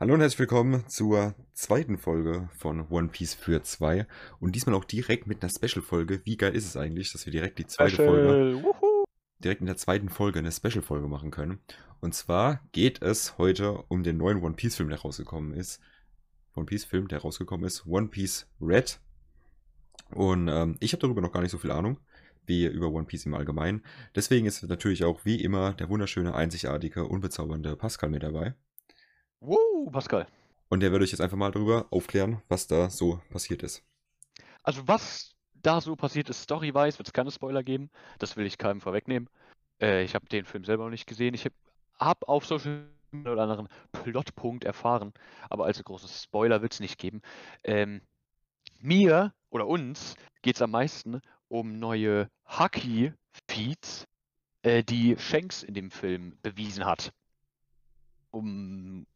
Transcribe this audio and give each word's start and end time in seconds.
Hallo 0.00 0.14
und 0.14 0.20
herzlich 0.20 0.38
willkommen 0.38 0.88
zur 0.88 1.34
zweiten 1.52 1.98
Folge 1.98 2.48
von 2.56 2.88
One 2.88 3.08
Piece 3.08 3.34
für 3.34 3.62
zwei 3.64 4.06
und 4.38 4.56
diesmal 4.56 4.74
auch 4.74 4.86
direkt 4.86 5.26
mit 5.26 5.42
einer 5.42 5.52
Special-Folge. 5.52 6.22
Wie 6.24 6.38
geil 6.38 6.56
ist 6.56 6.64
es 6.64 6.78
eigentlich, 6.78 7.12
dass 7.12 7.26
wir 7.26 7.32
direkt 7.32 7.58
die 7.58 7.66
zweite 7.66 7.96
Folge, 7.96 8.62
Wuhu. 8.62 9.04
direkt 9.40 9.60
in 9.60 9.66
der 9.66 9.76
zweiten 9.76 10.08
Folge 10.08 10.38
eine 10.38 10.52
Special-Folge 10.52 11.06
machen 11.06 11.30
können. 11.30 11.58
Und 12.00 12.14
zwar 12.14 12.62
geht 12.72 13.02
es 13.02 13.36
heute 13.36 13.74
um 13.88 14.02
den 14.02 14.16
neuen 14.16 14.42
One 14.42 14.54
Piece-Film, 14.54 14.88
der 14.88 15.00
rausgekommen 15.00 15.52
ist. 15.52 15.82
One 16.54 16.64
Piece-Film, 16.64 17.08
der 17.08 17.18
rausgekommen 17.18 17.66
ist. 17.66 17.84
One 17.84 18.08
Piece 18.08 18.48
Red. 18.58 19.00
Und 20.14 20.48
ähm, 20.48 20.78
ich 20.80 20.94
habe 20.94 21.02
darüber 21.02 21.20
noch 21.20 21.32
gar 21.32 21.42
nicht 21.42 21.52
so 21.52 21.58
viel 21.58 21.72
Ahnung 21.72 21.98
wie 22.46 22.64
über 22.64 22.88
One 22.88 23.04
Piece 23.04 23.26
im 23.26 23.34
Allgemeinen. 23.34 23.84
Deswegen 24.14 24.46
ist 24.46 24.62
natürlich 24.62 25.04
auch 25.04 25.26
wie 25.26 25.42
immer 25.42 25.74
der 25.74 25.90
wunderschöne, 25.90 26.34
einzigartige, 26.34 27.04
unbezaubernde 27.04 27.76
Pascal 27.76 28.08
mit 28.08 28.22
dabei. 28.22 28.54
Woo, 29.40 29.90
Pascal. 29.90 30.26
Und 30.68 30.80
der 30.80 30.92
wird 30.92 31.02
euch 31.02 31.10
jetzt 31.10 31.20
einfach 31.20 31.36
mal 31.36 31.50
darüber 31.50 31.86
aufklären, 31.90 32.42
was 32.48 32.66
da 32.66 32.90
so 32.90 33.20
passiert 33.30 33.62
ist. 33.62 33.82
Also 34.62 34.86
was 34.86 35.34
da 35.54 35.80
so 35.80 35.96
passiert 35.96 36.28
ist, 36.28 36.42
story-wise, 36.42 36.98
wird 36.98 37.08
es 37.08 37.12
keine 37.12 37.30
Spoiler 37.30 37.62
geben. 37.62 37.90
Das 38.18 38.36
will 38.36 38.46
ich 38.46 38.58
keinem 38.58 38.80
vorwegnehmen. 38.80 39.28
Äh, 39.80 40.04
ich 40.04 40.14
habe 40.14 40.26
den 40.26 40.44
Film 40.44 40.64
selber 40.64 40.84
noch 40.84 40.90
nicht 40.90 41.06
gesehen. 41.06 41.34
Ich 41.34 41.44
habe 41.44 41.54
hab 41.98 42.28
auf 42.28 42.46
Social 42.46 42.86
Media 43.10 43.32
oder 43.32 43.42
anderen 43.42 43.68
Plotpunkt 43.92 44.64
erfahren, 44.64 45.12
aber 45.48 45.64
allzu 45.64 45.82
große 45.82 46.08
Spoiler 46.08 46.62
wird 46.62 46.74
es 46.74 46.80
nicht 46.80 46.98
geben. 46.98 47.22
Ähm, 47.64 48.02
mir 48.78 49.34
oder 49.50 49.66
uns 49.66 50.14
geht 50.42 50.56
es 50.56 50.62
am 50.62 50.70
meisten 50.70 51.20
um 51.48 51.78
neue 51.78 52.30
Haki-Feeds, 52.46 54.06
äh, 54.62 54.84
die 54.84 55.16
Shanks 55.18 55.62
in 55.62 55.74
dem 55.74 55.90
Film 55.90 56.38
bewiesen 56.42 56.84
hat. 56.84 57.12
Um 58.30 59.06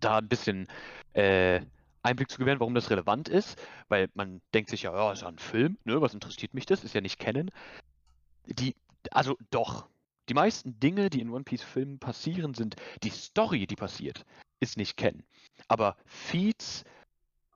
da 0.00 0.18
ein 0.18 0.28
bisschen 0.28 0.68
äh, 1.12 1.60
Einblick 2.02 2.30
zu 2.30 2.38
gewähren, 2.38 2.60
warum 2.60 2.74
das 2.74 2.90
relevant 2.90 3.28
ist, 3.28 3.58
weil 3.88 4.08
man 4.14 4.40
denkt 4.54 4.70
sich 4.70 4.82
ja, 4.82 4.94
ja, 4.94 5.12
ist 5.12 5.22
ja 5.22 5.28
ein 5.28 5.38
Film, 5.38 5.76
ne, 5.84 6.00
was 6.00 6.14
interessiert 6.14 6.54
mich 6.54 6.66
das, 6.66 6.84
ist 6.84 6.94
ja 6.94 7.00
nicht 7.00 7.18
kennen. 7.18 7.50
Die, 8.46 8.76
also 9.10 9.36
doch, 9.50 9.88
die 10.28 10.34
meisten 10.34 10.78
Dinge, 10.78 11.10
die 11.10 11.20
in 11.20 11.30
One 11.30 11.44
Piece 11.44 11.62
Filmen 11.62 11.98
passieren, 11.98 12.54
sind 12.54 12.76
die 13.02 13.10
Story, 13.10 13.66
die 13.66 13.76
passiert, 13.76 14.24
ist 14.60 14.76
nicht 14.76 14.96
kennen. 14.96 15.24
Aber 15.68 15.96
Feeds, 16.06 16.84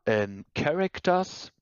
ähm, 0.06 0.44
Characters 0.55 1.53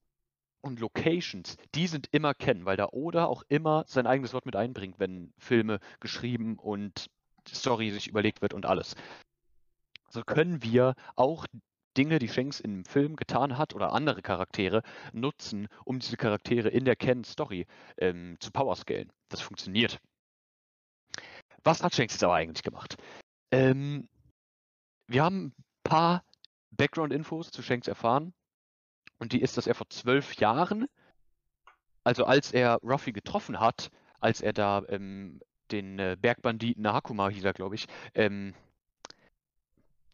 und 0.60 0.80
Locations, 0.80 1.56
die 1.74 1.86
sind 1.86 2.08
immer 2.12 2.34
kennen, 2.34 2.64
weil 2.64 2.76
da 2.76 2.88
Oda 2.90 3.26
auch 3.26 3.42
immer 3.48 3.84
sein 3.86 4.06
eigenes 4.06 4.32
Wort 4.32 4.46
mit 4.46 4.56
einbringt, 4.56 4.98
wenn 4.98 5.32
Filme 5.38 5.80
geschrieben 6.00 6.58
und 6.58 7.10
Story 7.46 7.90
sich 7.90 8.08
überlegt 8.08 8.42
wird 8.42 8.54
und 8.54 8.66
alles. 8.66 8.94
So 10.10 10.22
können 10.22 10.62
wir 10.62 10.94
auch 11.16 11.46
Dinge, 11.96 12.18
die 12.18 12.28
Shanks 12.28 12.60
im 12.60 12.84
Film 12.84 13.16
getan 13.16 13.58
hat 13.58 13.74
oder 13.74 13.92
andere 13.92 14.22
Charaktere 14.22 14.82
nutzen, 15.12 15.68
um 15.84 15.98
diese 15.98 16.16
Charaktere 16.16 16.68
in 16.68 16.84
der 16.84 16.96
Ken-Story 16.96 17.66
ähm, 17.96 18.36
zu 18.40 18.50
powerscalen. 18.50 19.12
Das 19.28 19.40
funktioniert. 19.40 20.00
Was 21.64 21.82
hat 21.82 21.94
Shanks 21.94 22.14
jetzt 22.14 22.24
aber 22.24 22.34
eigentlich 22.34 22.62
gemacht? 22.62 22.96
Ähm, 23.50 24.08
wir 25.08 25.24
haben 25.24 25.46
ein 25.46 25.64
paar 25.82 26.24
Background-Infos 26.70 27.50
zu 27.50 27.62
Shanks 27.62 27.88
erfahren. 27.88 28.32
Und 29.18 29.32
die 29.32 29.40
ist, 29.40 29.56
dass 29.56 29.66
er 29.66 29.74
vor 29.74 29.88
zwölf 29.90 30.36
Jahren, 30.36 30.86
also 32.04 32.24
als 32.24 32.52
er 32.52 32.78
Ruffy 32.82 33.12
getroffen 33.12 33.58
hat, 33.58 33.90
als 34.20 34.40
er 34.40 34.52
da 34.52 34.82
ähm, 34.88 35.40
den 35.72 35.98
äh, 35.98 36.16
Bergbanditen 36.18 36.86
Hakuma 36.86 37.28
hieß 37.28 37.44
er, 37.44 37.52
glaube 37.52 37.74
ich, 37.74 37.86
ähm, 38.14 38.54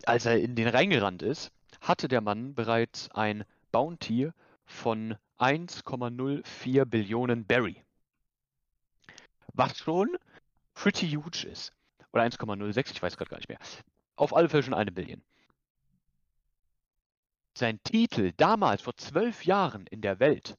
als 0.06 0.26
er 0.26 0.40
in 0.40 0.54
den 0.56 0.68
reingerannt 0.68 1.22
ist, 1.22 1.52
hatte 1.80 2.08
der 2.08 2.20
Mann 2.20 2.54
bereits 2.54 3.10
ein 3.12 3.44
Bounty 3.72 4.30
von 4.64 5.16
1,04 5.38 6.84
Billionen 6.84 7.44
Berry. 7.44 7.82
Was 9.52 9.78
schon 9.78 10.16
pretty 10.74 11.10
huge 11.10 11.46
ist. 11.46 11.72
Oder 12.12 12.24
1,06, 12.24 12.92
ich 12.92 13.02
weiß 13.02 13.16
gerade 13.16 13.30
gar 13.30 13.38
nicht 13.38 13.48
mehr. 13.48 13.58
Auf 14.16 14.34
alle 14.34 14.48
Fälle 14.48 14.62
schon 14.62 14.74
eine 14.74 14.92
Billion. 14.92 15.22
Sein 17.56 17.80
Titel 17.82 18.32
damals 18.36 18.82
vor 18.82 18.96
zwölf 18.96 19.44
Jahren 19.44 19.86
in 19.86 20.00
der 20.00 20.18
Welt, 20.18 20.56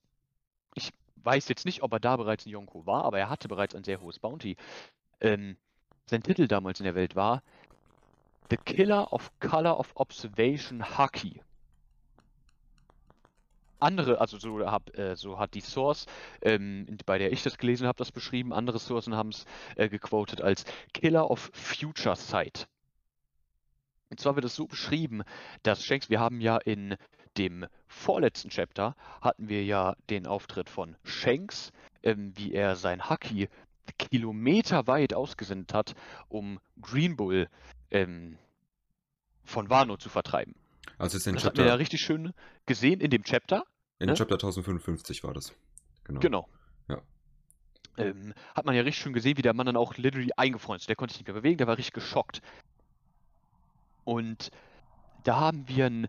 ich 0.76 0.92
weiß 1.18 1.48
jetzt 1.50 1.66
nicht, 1.66 1.82
ob 1.84 1.92
er 1.94 2.00
da 2.00 2.16
bereits 2.16 2.46
ein 2.46 2.50
Yonko 2.50 2.86
war, 2.86 3.04
aber 3.04 3.20
er 3.20 3.30
hatte 3.30 3.48
bereits 3.48 3.76
ein 3.76 3.84
sehr 3.84 4.00
hohes 4.00 4.20
Bounty. 4.20 4.56
Ähm, 5.20 5.58
sein 6.06 6.24
Titel 6.24 6.48
damals 6.48 6.80
in 6.80 6.86
der 6.86 6.96
Welt 6.96 7.16
war 7.16 7.42
The 8.50 8.58
Killer 8.58 9.12
of 9.12 9.32
Color 9.40 9.80
of 9.80 9.92
Observation 9.96 10.82
Haki. 10.82 11.42
Andere, 13.80 14.22
also 14.22 14.38
so, 14.38 14.66
hab, 14.66 14.96
äh, 14.98 15.16
so 15.16 15.38
hat 15.38 15.54
die 15.54 15.62
Source, 15.62 16.06
ähm, 16.42 16.86
bei 17.06 17.18
der 17.18 17.32
ich 17.32 17.44
das 17.44 17.58
gelesen 17.58 17.88
habe, 17.88 17.98
das 17.98 18.12
beschrieben. 18.12 18.54
Andere 18.54 18.80
Sourcen 18.80 19.16
haben 19.16 19.30
es 19.30 19.46
äh, 19.76 19.90
gequotet 19.90 20.42
als 20.42 20.66
Killer 20.94 21.30
of 21.30 21.52
Future 21.54 22.16
Sight. 22.16 22.68
Und 24.10 24.20
zwar 24.20 24.36
wird 24.36 24.46
es 24.46 24.56
so 24.56 24.66
beschrieben, 24.68 25.24
dass 25.64 25.84
Shanks, 25.84 26.10
wir 26.10 26.20
haben 26.20 26.40
ja 26.40 26.58
in 26.58 26.96
dem 27.38 27.66
vorletzten 27.88 28.50
Chapter, 28.50 28.96
hatten 29.22 29.50
wir 29.50 29.66
ja 29.66 29.96
den 30.10 30.26
Auftritt 30.26 30.70
von 30.70 30.96
Shanks, 31.04 31.72
ähm, 32.04 32.32
wie 32.38 32.54
er 32.54 32.76
sein 32.76 33.10
Haki 33.10 33.50
kilometerweit 33.94 35.14
ausgesendet 35.14 35.74
hat, 35.74 35.96
um 36.28 36.60
Green 36.82 37.16
Bull 37.16 37.48
ähm, 37.92 38.38
von 39.44 39.70
Wano 39.70 39.98
zu 39.98 40.10
vertreiben. 40.10 40.56
Also 40.98 41.18
jetzt 41.18 41.28
in 41.28 41.36
Das 41.36 41.44
Chapter, 41.44 41.62
hat 41.62 41.66
man 41.66 41.74
ja 41.74 41.76
richtig 41.76 42.02
schön 42.02 42.34
gesehen 42.66 43.02
in 43.02 43.10
dem 43.10 43.24
Chapter. 43.24 43.66
in 44.00 44.08
ne? 44.08 44.14
Chapter 44.14 44.36
1055 44.36 45.24
war 45.24 45.34
das. 45.34 45.54
Genau. 46.06 46.20
Genau. 46.20 46.50
Ja. 46.88 47.02
Ähm, 47.98 48.34
hat 48.54 48.66
man 48.66 48.76
ja 48.76 48.82
richtig 48.82 49.04
schön 49.04 49.14
gesehen, 49.14 49.38
wie 49.38 49.42
der 49.42 49.54
Mann 49.54 49.66
dann 49.66 49.78
auch 49.78 49.98
literally 49.98 50.32
eingefroren 50.36 50.80
ist. 50.80 50.90
Der 50.90 50.96
konnte 50.96 51.14
sich 51.14 51.22
nicht 51.22 51.28
mehr 51.28 51.36
bewegen, 51.36 51.58
der 51.58 51.68
war 51.68 51.78
richtig 51.78 51.94
geschockt. 51.94 52.42
Und 54.04 54.52
da 55.24 55.40
haben 55.40 55.68
wir 55.68 55.86
ein. 55.88 56.08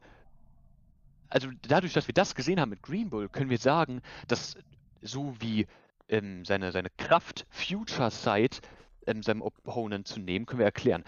Also 1.28 1.48
dadurch, 1.62 1.92
dass 1.92 2.06
wir 2.06 2.14
das 2.14 2.36
gesehen 2.36 2.60
haben 2.60 2.70
mit 2.70 2.82
Green 2.82 3.10
Bull, 3.10 3.28
können 3.28 3.50
wir 3.50 3.58
sagen, 3.58 4.00
dass 4.28 4.56
so 5.02 5.34
wie 5.40 5.66
ähm, 6.08 6.44
seine, 6.44 6.72
seine 6.72 6.90
Kraft 6.96 7.46
Future 7.50 8.10
Sight 8.10 8.60
ähm, 9.06 9.22
seinem 9.22 9.42
Opponent 9.42 10.08
zu 10.08 10.20
nehmen, 10.20 10.46
können 10.46 10.58
wir 10.58 10.66
erklären. 10.66 11.04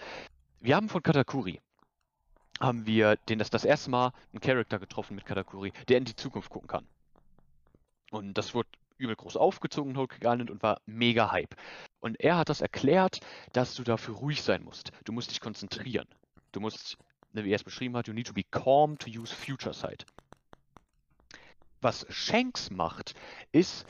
Wir 0.59 0.75
haben 0.75 0.89
von 0.89 1.03
Katakuri 1.03 1.59
haben 2.59 2.85
wir 2.85 3.15
den 3.15 3.39
das, 3.39 3.49
das 3.49 3.65
erste 3.65 3.89
Mal 3.89 4.11
einen 4.33 4.41
Charakter 4.41 4.79
getroffen 4.79 5.15
mit 5.15 5.25
Katakuri, 5.25 5.71
der 5.87 5.97
in 5.97 6.05
die 6.05 6.15
Zukunft 6.15 6.49
gucken 6.49 6.67
kann. 6.67 6.87
Und 8.11 8.33
das 8.33 8.53
wurde 8.53 8.69
übel 8.97 9.15
groß 9.15 9.37
aufgezogen 9.37 9.95
Island 10.21 10.51
und 10.51 10.61
war 10.61 10.81
mega 10.85 11.31
Hype. 11.31 11.55
Und 11.99 12.19
er 12.19 12.37
hat 12.37 12.49
das 12.49 12.61
erklärt, 12.61 13.21
dass 13.53 13.75
du 13.75 13.83
dafür 13.83 14.15
ruhig 14.15 14.41
sein 14.41 14.63
musst. 14.63 14.91
Du 15.05 15.13
musst 15.13 15.31
dich 15.31 15.39
konzentrieren. 15.39 16.07
Du 16.51 16.59
musst, 16.59 16.97
ne, 17.31 17.45
wie 17.45 17.51
er 17.51 17.55
es 17.55 17.63
beschrieben 17.63 17.95
hat, 17.95 18.07
you 18.07 18.13
need 18.13 18.27
to 18.27 18.33
be 18.33 18.43
calm 18.51 18.97
to 18.97 19.09
use 19.09 19.33
future 19.33 19.73
sight. 19.73 20.05
Was 21.81 22.05
Shanks 22.09 22.71
macht, 22.71 23.13
ist 23.53 23.85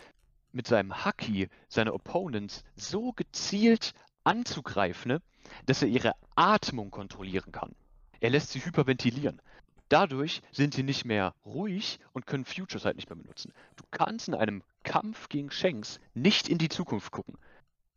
mit 0.52 0.68
seinem 0.68 1.06
Haki 1.06 1.50
seine 1.68 1.94
Opponents 1.94 2.64
so 2.76 3.14
gezielt 3.14 3.94
anzugreifen, 4.24 5.14
ne, 5.14 5.22
dass 5.66 5.82
er 5.82 5.88
ihre 5.88 6.14
Atmung 6.36 6.92
kontrollieren 6.92 7.52
kann. 7.52 7.76
Er 8.20 8.30
lässt 8.30 8.52
sie 8.52 8.64
hyperventilieren. 8.64 9.42
Dadurch 9.90 10.42
sind 10.52 10.76
sie 10.76 10.84
nicht 10.84 11.06
mehr 11.06 11.34
ruhig 11.46 12.00
und 12.14 12.28
können 12.28 12.46
Future 12.46 12.80
Sight 12.80 12.96
nicht 12.96 13.10
mehr 13.10 13.18
benutzen. 13.18 13.54
Du 13.76 13.84
kannst 13.90 14.28
in 14.28 14.36
einem 14.36 14.62
Kampf 14.84 15.30
gegen 15.30 15.50
Shanks 15.50 16.00
nicht 16.14 16.48
in 16.48 16.60
die 16.60 16.70
Zukunft 16.70 17.12
gucken, 17.12 17.38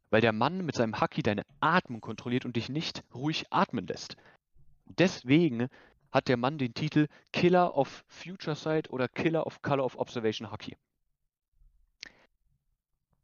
weil 0.08 0.22
der 0.22 0.32
Mann 0.32 0.64
mit 0.64 0.74
seinem 0.74 1.00
Haki 1.00 1.22
deine 1.22 1.44
Atmung 1.60 2.00
kontrolliert 2.00 2.46
und 2.46 2.56
dich 2.56 2.70
nicht 2.70 3.04
ruhig 3.14 3.44
atmen 3.50 3.86
lässt. 3.86 4.16
Deswegen 4.86 5.68
hat 6.10 6.28
der 6.28 6.38
Mann 6.38 6.56
den 6.56 6.72
Titel 6.72 7.08
Killer 7.32 7.76
of 7.76 8.04
Future 8.08 8.56
Sight 8.56 8.90
oder 8.90 9.08
Killer 9.08 9.46
of 9.46 9.60
Color 9.60 9.84
of 9.84 9.98
Observation 9.98 10.50
Haki. 10.50 10.76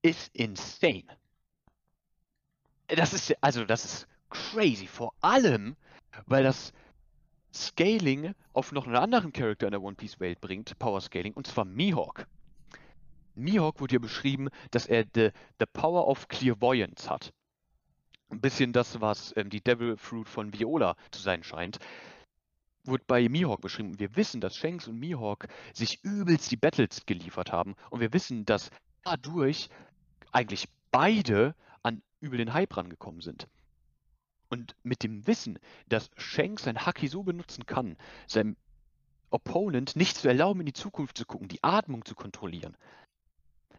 Ist 0.03 0.35
insane. 0.35 1.05
Das 2.89 3.12
ist 3.12 3.35
also 3.43 3.65
das 3.65 3.85
ist 3.85 4.09
crazy. 4.31 4.87
Vor 4.87 5.12
allem, 5.21 5.77
weil 6.27 6.45
das 6.45 6.73
Scaling 7.53 8.35
auf 8.53 8.73
noch 8.73 8.87
einen 8.87 8.97
anderen 8.97 9.33
Charakter 9.33 9.67
in 9.67 9.73
der 9.73 9.83
One 9.83 9.97
Piece 9.97 10.21
Welt 10.21 10.41
bringt, 10.41 10.79
Power 10.79 11.00
Scaling, 11.00 11.33
und 11.33 11.47
zwar 11.47 11.65
Mihawk. 11.65 12.27
Mihawk 13.35 13.81
wurde 13.81 13.93
hier 13.93 14.00
beschrieben, 14.00 14.49
dass 14.71 14.87
er 14.87 15.05
the, 15.15 15.31
the 15.59 15.67
Power 15.73 16.06
of 16.06 16.29
Clairvoyance 16.29 17.09
hat. 17.09 17.33
Ein 18.31 18.41
bisschen 18.41 18.73
das, 18.73 19.00
was 19.00 19.35
ähm, 19.37 19.49
die 19.49 19.62
Devil 19.62 19.97
Fruit 19.97 20.29
von 20.29 20.53
Viola 20.53 20.97
zu 21.11 21.23
sein 21.23 21.43
scheint, 21.43 21.79
wurde 22.85 23.05
bei 23.06 23.29
Mihawk 23.29 23.61
beschrieben. 23.61 23.99
Wir 23.99 24.17
wissen, 24.17 24.41
dass 24.41 24.56
Shanks 24.56 24.89
und 24.89 24.99
Mihawk 24.99 25.47
sich 25.73 26.03
übelst 26.05 26.50
die 26.50 26.56
Battles 26.56 27.06
geliefert 27.06 27.53
haben. 27.53 27.75
Und 27.91 28.00
wir 28.00 28.12
wissen, 28.12 28.45
dass 28.45 28.71
dadurch 29.05 29.69
eigentlich 30.33 30.69
beide 30.91 31.55
an 31.83 32.03
übel 32.21 32.39
den 32.39 32.53
Hype 32.53 32.77
rangekommen 32.77 33.21
sind. 33.21 33.49
Und 34.51 34.75
mit 34.83 35.03
dem 35.03 35.27
Wissen, 35.27 35.59
dass 35.89 36.11
Shanks 36.17 36.65
sein 36.65 36.87
Haki 36.87 37.09
so 37.09 37.23
benutzen 37.23 37.67
kann, 37.67 37.97
seinem 38.27 38.57
Opponent 39.31 39.95
nicht 39.95 40.17
zu 40.17 40.29
erlauben, 40.29 40.61
in 40.61 40.67
die 40.67 40.73
Zukunft 40.73 41.19
zu 41.19 41.27
gucken, 41.27 41.49
die 41.49 41.63
Atmung 41.63 42.05
zu 42.05 42.15
kontrollieren. 42.15 42.77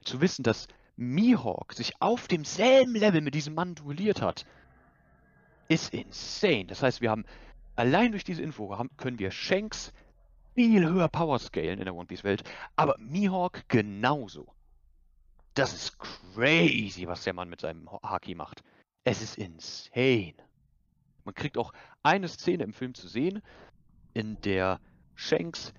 Zu 0.04 0.22
wissen, 0.22 0.44
dass 0.44 0.68
Mihawk 0.96 1.74
sich 1.74 2.02
auf 2.02 2.28
demselben 2.28 2.94
Level 2.94 3.22
mit 3.22 3.34
diesem 3.34 3.56
Mann 3.56 3.74
duelliert 3.76 4.22
hat, 4.22 4.46
ist 5.68 5.94
insane. 5.94 6.66
Das 6.66 6.84
heißt, 6.84 7.02
wir 7.02 7.10
haben 7.10 7.26
allein 7.76 8.12
durch 8.12 8.24
diese 8.24 8.42
Info 8.42 8.78
haben, 8.78 8.90
können 8.98 9.18
wir 9.18 9.32
Shanks 9.32 9.94
viel 10.56 10.86
höher 10.86 11.08
Power 11.08 11.40
scalen 11.40 11.80
in 11.80 11.86
der 11.86 11.96
One 11.96 12.08
Piece 12.08 12.24
Welt, 12.24 12.44
aber 12.76 12.96
Mihawk 13.00 13.64
genauso. 13.70 14.54
Das 15.60 15.74
ist 15.74 16.00
crazy, 16.00 17.06
was 17.06 17.26
der 17.26 17.34
Mann 17.34 17.50
mit 17.50 17.60
seinem 17.60 17.92
Haki 18.02 18.34
macht. 18.34 18.64
Es 19.04 19.22
ist 19.22 19.38
insane. 19.38 20.36
Man 21.26 21.36
kriegt 21.36 21.58
auch 21.58 21.74
eine 22.02 22.30
Szene 22.30 22.64
im 22.64 22.72
Film 22.72 22.94
zu 22.94 23.10
sehen, 23.10 23.42
in 24.14 24.40
der 24.40 24.80
Shanks 25.16 25.74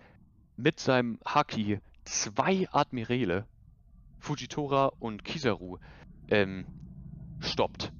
mit 0.59 0.81
seinem 0.81 1.19
Haki 1.25 1.81
zwei 2.05 2.69
Admirale, 2.71 3.47
Fujitora 4.19 4.93
und 4.99 5.25
Kizaru, 5.25 5.79
ähm, 6.29 6.67
stoppt. 7.39 7.91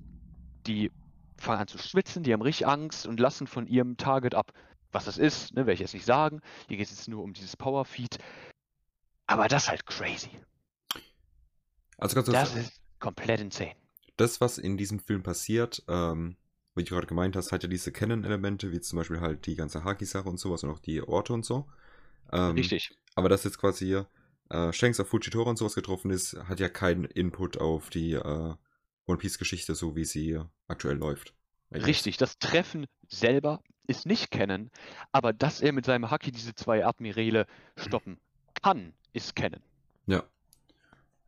Die 0.67 0.93
fangen 1.39 1.61
an 1.61 1.67
zu 1.67 1.79
schwitzen, 1.79 2.23
die 2.23 2.35
haben 2.35 2.43
richtig 2.43 2.67
Angst 2.67 3.07
und 3.07 3.19
lassen 3.19 3.47
von 3.47 3.67
ihrem 3.67 3.97
Target 3.97 4.35
ab. 4.35 4.53
Was 4.93 5.07
das 5.07 5.17
ist, 5.17 5.55
ne, 5.55 5.61
werde 5.63 5.73
ich 5.73 5.81
jetzt 5.81 5.95
nicht 5.95 6.05
sagen. 6.05 6.43
Hier 6.69 6.77
geht 6.77 6.89
es 6.89 6.95
jetzt 6.95 7.09
nur 7.09 7.25
um 7.25 7.33
dieses 7.33 7.57
Power 7.57 7.87
Feed. 7.87 8.19
Aber 9.27 9.49
das 9.49 9.63
ist 9.63 9.69
halt 9.71 9.87
crazy. 9.87 10.29
Also 12.01 12.15
ganz 12.15 12.27
Das 12.27 12.55
ist 12.57 12.81
komplett 12.99 13.41
insane. 13.41 13.75
das, 14.17 14.41
was 14.41 14.59
in 14.59 14.77
diesem 14.77 14.99
Film 15.01 15.23
passiert, 15.23 15.83
ähm, 15.89 16.37
wie 16.75 16.85
du 16.85 16.95
gerade 16.95 17.07
gemeint 17.07 17.37
hast, 17.37 17.53
hat 17.53 17.63
ja 17.63 17.69
diese 17.69 17.93
Canon-Elemente, 17.93 18.73
wie 18.73 18.81
zum 18.81 18.99
Beispiel 18.99 19.21
halt 19.21 19.47
die 19.47 19.55
ganze 19.55 19.85
Haki-Sache 19.85 20.29
und 20.29 20.39
sowas 20.39 20.63
und 20.65 20.71
auch 20.71 20.79
die 20.79 21.03
Orte 21.03 21.33
und 21.33 21.45
so. 21.45 21.67
Ähm, 22.33 22.53
Richtig. 22.53 22.91
Aber 23.15 23.29
dass 23.29 23.45
jetzt 23.45 23.59
quasi 23.59 23.87
hier 23.87 24.09
äh, 24.51 24.73
Shanks 24.73 25.01
auf 25.01 25.09
Fujitora 25.09 25.51
und 25.51 25.57
sowas 25.57 25.75
getroffen 25.75 26.11
ist, 26.11 26.37
hat 26.49 26.61
ja 26.61 26.69
keinen 26.69 27.05
Input 27.05 27.59
auf 27.59 27.91
die 27.91 28.13
äh, 28.13 28.55
One 29.07 29.19
Piece-Geschichte, 29.19 29.75
so 29.75 29.97
wie 29.97 30.05
sie 30.05 30.41
aktuell 30.69 30.97
läuft. 30.97 31.35
Guess. 31.71 31.87
Richtig. 31.87 32.17
Das 32.17 32.39
Treffen 32.39 32.87
selber 33.09 33.63
ist 33.87 34.07
nicht 34.07 34.31
kennen, 34.31 34.71
aber 35.13 35.33
dass 35.33 35.61
er 35.61 35.73
mit 35.73 35.85
seinem 35.85 36.11
Haki 36.11 36.31
diese 36.31 36.55
zwei 36.55 36.85
Admirale 36.87 37.47
stoppen 37.77 38.21
kann, 38.63 38.93
ist 39.13 39.35
kennen. 39.35 39.63
Ja. 40.07 40.23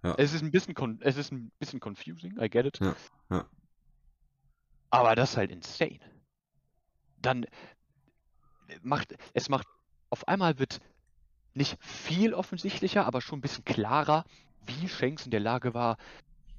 Ja. 0.03 0.15
Es 0.19 0.33
ist 0.33 0.43
ein 0.43 0.51
bisschen 0.51 1.01
es 1.01 1.17
ist 1.17 1.33
ein 1.33 1.53
bisschen 1.59 1.81
confusing, 1.81 2.37
I 2.41 2.49
get 2.49 2.67
it. 2.67 2.81
Ja, 2.81 2.97
ja. 3.31 3.47
Aber 4.91 5.15
das 5.15 5.31
ist 5.31 5.37
halt 5.37 5.51
insane. 5.51 6.01
Dann 7.21 7.47
macht 8.83 9.15
es 9.33 9.49
macht 9.49 9.67
auf 10.11 10.27
einmal 10.27 10.59
wird 10.59 10.81
nicht 11.55 11.83
viel 11.83 12.35
offensichtlicher, 12.35 13.07
aber 13.07 13.21
schon 13.21 13.39
ein 13.39 13.43
bisschen 13.43 13.65
klarer, 13.65 14.25
wie 14.67 14.89
Shanks 14.89 15.25
in 15.25 15.31
der 15.31 15.41
Lage 15.41 15.75
war, 15.75 15.97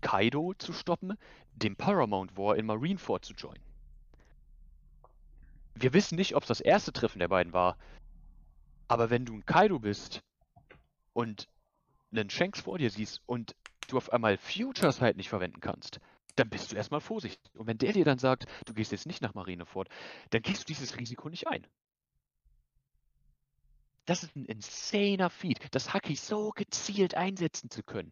Kaido 0.01 0.53
zu 0.57 0.73
stoppen, 0.73 1.17
dem 1.53 1.75
Paramount 1.75 2.37
War 2.37 2.55
in 2.55 2.65
Marineford 2.65 3.25
zu 3.25 3.33
joinen. 3.33 3.63
Wir 5.75 5.93
wissen 5.93 6.15
nicht, 6.15 6.35
ob 6.35 6.43
es 6.43 6.47
das 6.47 6.61
erste 6.61 6.93
Treffen 6.93 7.19
der 7.19 7.27
beiden 7.27 7.53
war, 7.53 7.77
aber 8.87 9.09
wenn 9.09 9.25
du 9.25 9.33
ein 9.33 9.45
Kaido 9.45 9.79
bist 9.79 10.21
und 11.13 11.47
einen 12.13 12.30
Shanks 12.30 12.62
vor 12.62 12.77
dir 12.77 12.89
siehst 12.89 13.21
und 13.25 13.56
du 13.88 13.98
auf 13.98 14.12
einmal 14.12 14.38
Futures 14.38 15.01
halt 15.01 15.18
nicht 15.18 15.30
verwenden 15.30 15.60
kannst, 15.60 16.00
dann 16.36 16.50
bist 16.50 16.71
du 16.71 16.75
erstmal 16.75 17.01
vorsichtig. 17.01 17.51
Und 17.56 17.68
wenn 17.68 17.77
der 17.77 17.94
dir 17.94 18.06
dann 18.06 18.18
sagt, 18.18 18.45
du 18.65 18.74
gehst 18.74 18.92
jetzt 18.92 19.06
nicht 19.06 19.21
nach 19.21 19.33
Marineford, 19.33 19.89
dann 20.31 20.42
gehst 20.42 20.62
du 20.62 20.65
dieses 20.65 20.98
Risiko 20.98 21.30
nicht 21.30 21.48
ein. 21.48 21.65
Das 24.06 24.24
ist 24.24 24.36
ein 24.36 24.45
insaner 24.45 25.30
Feed, 25.30 25.60
das 25.71 25.94
Haki 25.94 26.15
so 26.15 26.51
gezielt 26.51 27.15
einsetzen 27.15 27.69
zu 27.69 27.83
können. 27.83 28.12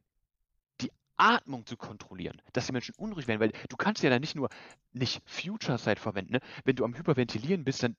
Die 0.80 0.92
Atmung 1.18 1.66
zu 1.66 1.76
kontrollieren, 1.76 2.42
dass 2.54 2.68
die 2.68 2.72
Menschen 2.72 2.96
unruhig 2.96 3.28
werden, 3.28 3.42
weil 3.42 3.52
du 3.68 3.76
kannst 3.76 4.02
ja 4.02 4.10
dann 4.10 4.22
nicht 4.22 4.36
nur 4.36 4.50
nicht 4.94 5.22
Future 5.26 5.78
Sight 5.78 6.00
verwenden, 6.00 6.34
ne? 6.34 6.40
wenn 6.64 6.76
du 6.76 6.86
am 6.86 6.96
Hyperventilieren 6.96 7.66
bist, 7.66 7.84
dann 7.84 7.98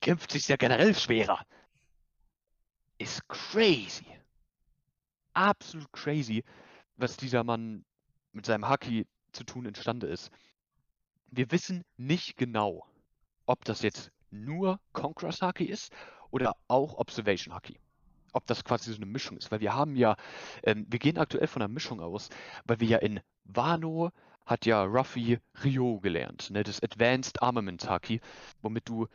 kämpft 0.00 0.32
sich 0.32 0.48
ja 0.48 0.56
generell 0.56 0.94
schwerer. 0.94 1.46
Ist 2.98 3.26
crazy. 3.28 4.06
Absolut 5.34 5.90
crazy, 5.92 6.44
was 6.96 7.16
dieser 7.16 7.44
Mann 7.44 7.84
mit 8.32 8.46
seinem 8.46 8.68
Haki 8.68 9.06
zu 9.32 9.44
tun 9.44 9.64
imstande 9.64 10.06
ist. 10.06 10.30
Wir 11.30 11.50
wissen 11.50 11.84
nicht 11.96 12.36
genau, 12.36 12.86
ob 13.46 13.64
das 13.64 13.82
jetzt 13.82 14.12
nur 14.30 14.80
Conqueror's 14.92 15.42
Haki 15.42 15.64
ist 15.64 15.92
oder 16.30 16.56
auch 16.68 16.98
Observation 16.98 17.54
Haki. 17.54 17.78
Ob 18.32 18.46
das 18.46 18.64
quasi 18.64 18.90
so 18.90 18.96
eine 18.96 19.06
Mischung 19.06 19.36
ist, 19.36 19.50
weil 19.50 19.60
wir 19.60 19.74
haben 19.74 19.94
ja, 19.94 20.16
ähm, 20.62 20.86
wir 20.88 20.98
gehen 20.98 21.18
aktuell 21.18 21.46
von 21.46 21.62
einer 21.62 21.72
Mischung 21.72 22.00
aus, 22.00 22.30
weil 22.64 22.80
wir 22.80 22.88
ja 22.88 22.98
in 22.98 23.20
Wano 23.44 24.10
hat 24.46 24.66
ja 24.66 24.82
Ruffy 24.84 25.38
Ryo 25.64 26.00
gelernt, 26.00 26.50
ne, 26.50 26.62
das 26.62 26.82
Advanced 26.82 27.42
Armament 27.42 27.88
Haki, 27.88 28.20
womit 28.62 28.88
du 28.88 29.06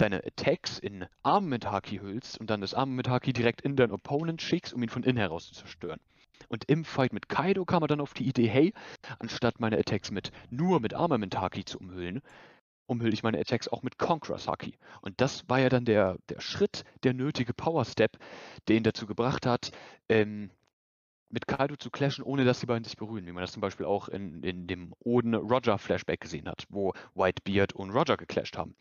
deine 0.00 0.24
Attacks 0.24 0.78
in 0.78 1.06
Armament 1.22 1.70
Haki 1.70 1.98
hüllst 1.98 2.38
und 2.38 2.48
dann 2.50 2.60
das 2.60 2.74
Armament 2.74 3.08
Haki 3.08 3.32
direkt 3.32 3.60
in 3.62 3.76
deinen 3.76 3.92
Opponent 3.92 4.40
schickst, 4.40 4.72
um 4.72 4.82
ihn 4.82 4.88
von 4.88 5.02
innen 5.02 5.18
heraus 5.18 5.46
zu 5.48 5.54
zerstören. 5.54 6.00
Und 6.48 6.64
im 6.68 6.84
Fight 6.84 7.12
mit 7.12 7.28
Kaido 7.28 7.64
kam 7.64 7.82
er 7.82 7.88
dann 7.88 8.00
auf 8.00 8.14
die 8.14 8.26
Idee, 8.26 8.48
hey, 8.48 8.72
anstatt 9.18 9.60
meine 9.60 9.78
Attacks 9.78 10.10
mit 10.10 10.32
nur 10.48 10.80
mit 10.80 10.94
Armament 10.94 11.38
Haki 11.38 11.64
zu 11.64 11.78
umhüllen, 11.78 12.22
umhülle 12.86 13.12
ich 13.12 13.22
meine 13.22 13.38
Attacks 13.38 13.68
auch 13.68 13.82
mit 13.82 13.98
Conqueror's 13.98 14.48
Haki. 14.48 14.74
Und 15.02 15.20
das 15.20 15.48
war 15.48 15.60
ja 15.60 15.68
dann 15.68 15.84
der, 15.84 16.16
der 16.28 16.40
Schritt, 16.40 16.84
der 17.04 17.12
nötige 17.12 17.52
Power 17.52 17.84
Step, 17.84 18.18
der 18.68 18.76
ihn 18.76 18.82
dazu 18.82 19.06
gebracht 19.06 19.46
hat, 19.46 19.70
ähm, 20.08 20.50
mit 21.30 21.46
Kaido 21.46 21.76
zu 21.76 21.90
clashen, 21.90 22.24
ohne 22.24 22.44
dass 22.44 22.60
die 22.60 22.66
beiden 22.66 22.84
sich 22.84 22.96
berühren, 22.96 23.26
wie 23.26 23.32
man 23.32 23.42
das 23.42 23.52
zum 23.52 23.60
Beispiel 23.60 23.86
auch 23.86 24.08
in, 24.08 24.42
in 24.42 24.66
dem 24.66 24.94
Oden 25.00 25.34
Roger 25.34 25.78
Flashback 25.78 26.20
gesehen 26.20 26.48
hat, 26.48 26.66
wo 26.68 26.92
Whitebeard 27.14 27.72
und 27.72 27.90
Roger 27.90 28.16
geclasht 28.16 28.56
haben. 28.56 28.74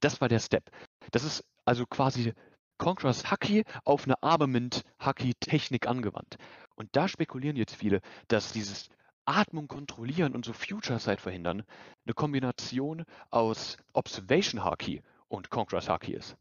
Das 0.00 0.20
war 0.20 0.28
der 0.28 0.40
Step. 0.40 0.70
Das 1.12 1.24
ist 1.24 1.44
also 1.64 1.86
quasi 1.86 2.34
Conqueror's 2.78 3.30
Haki 3.30 3.64
auf 3.84 4.04
eine 4.04 4.20
Armament 4.22 4.82
Haki 4.98 5.34
Technik 5.38 5.86
angewandt. 5.86 6.36
Und 6.74 6.88
da 6.96 7.06
spekulieren 7.06 7.56
jetzt 7.56 7.76
viele, 7.76 8.00
dass 8.28 8.52
dieses 8.52 8.88
Atmung 9.24 9.68
kontrollieren 9.68 10.34
und 10.34 10.44
so 10.44 10.52
Future 10.52 10.98
Sight 10.98 11.20
verhindern 11.20 11.62
eine 12.04 12.14
Kombination 12.14 13.04
aus 13.30 13.76
Observation 13.92 14.64
Haki 14.64 15.02
und 15.28 15.50
Conqueror's 15.50 15.88
Haki 15.88 16.14
ist. 16.14 16.36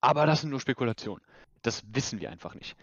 Aber 0.00 0.26
das 0.26 0.40
sind 0.40 0.50
nur 0.50 0.60
Spekulationen. 0.60 1.22
Das 1.60 1.82
wissen 1.94 2.20
wir 2.20 2.30
einfach 2.30 2.54
nicht. 2.54 2.76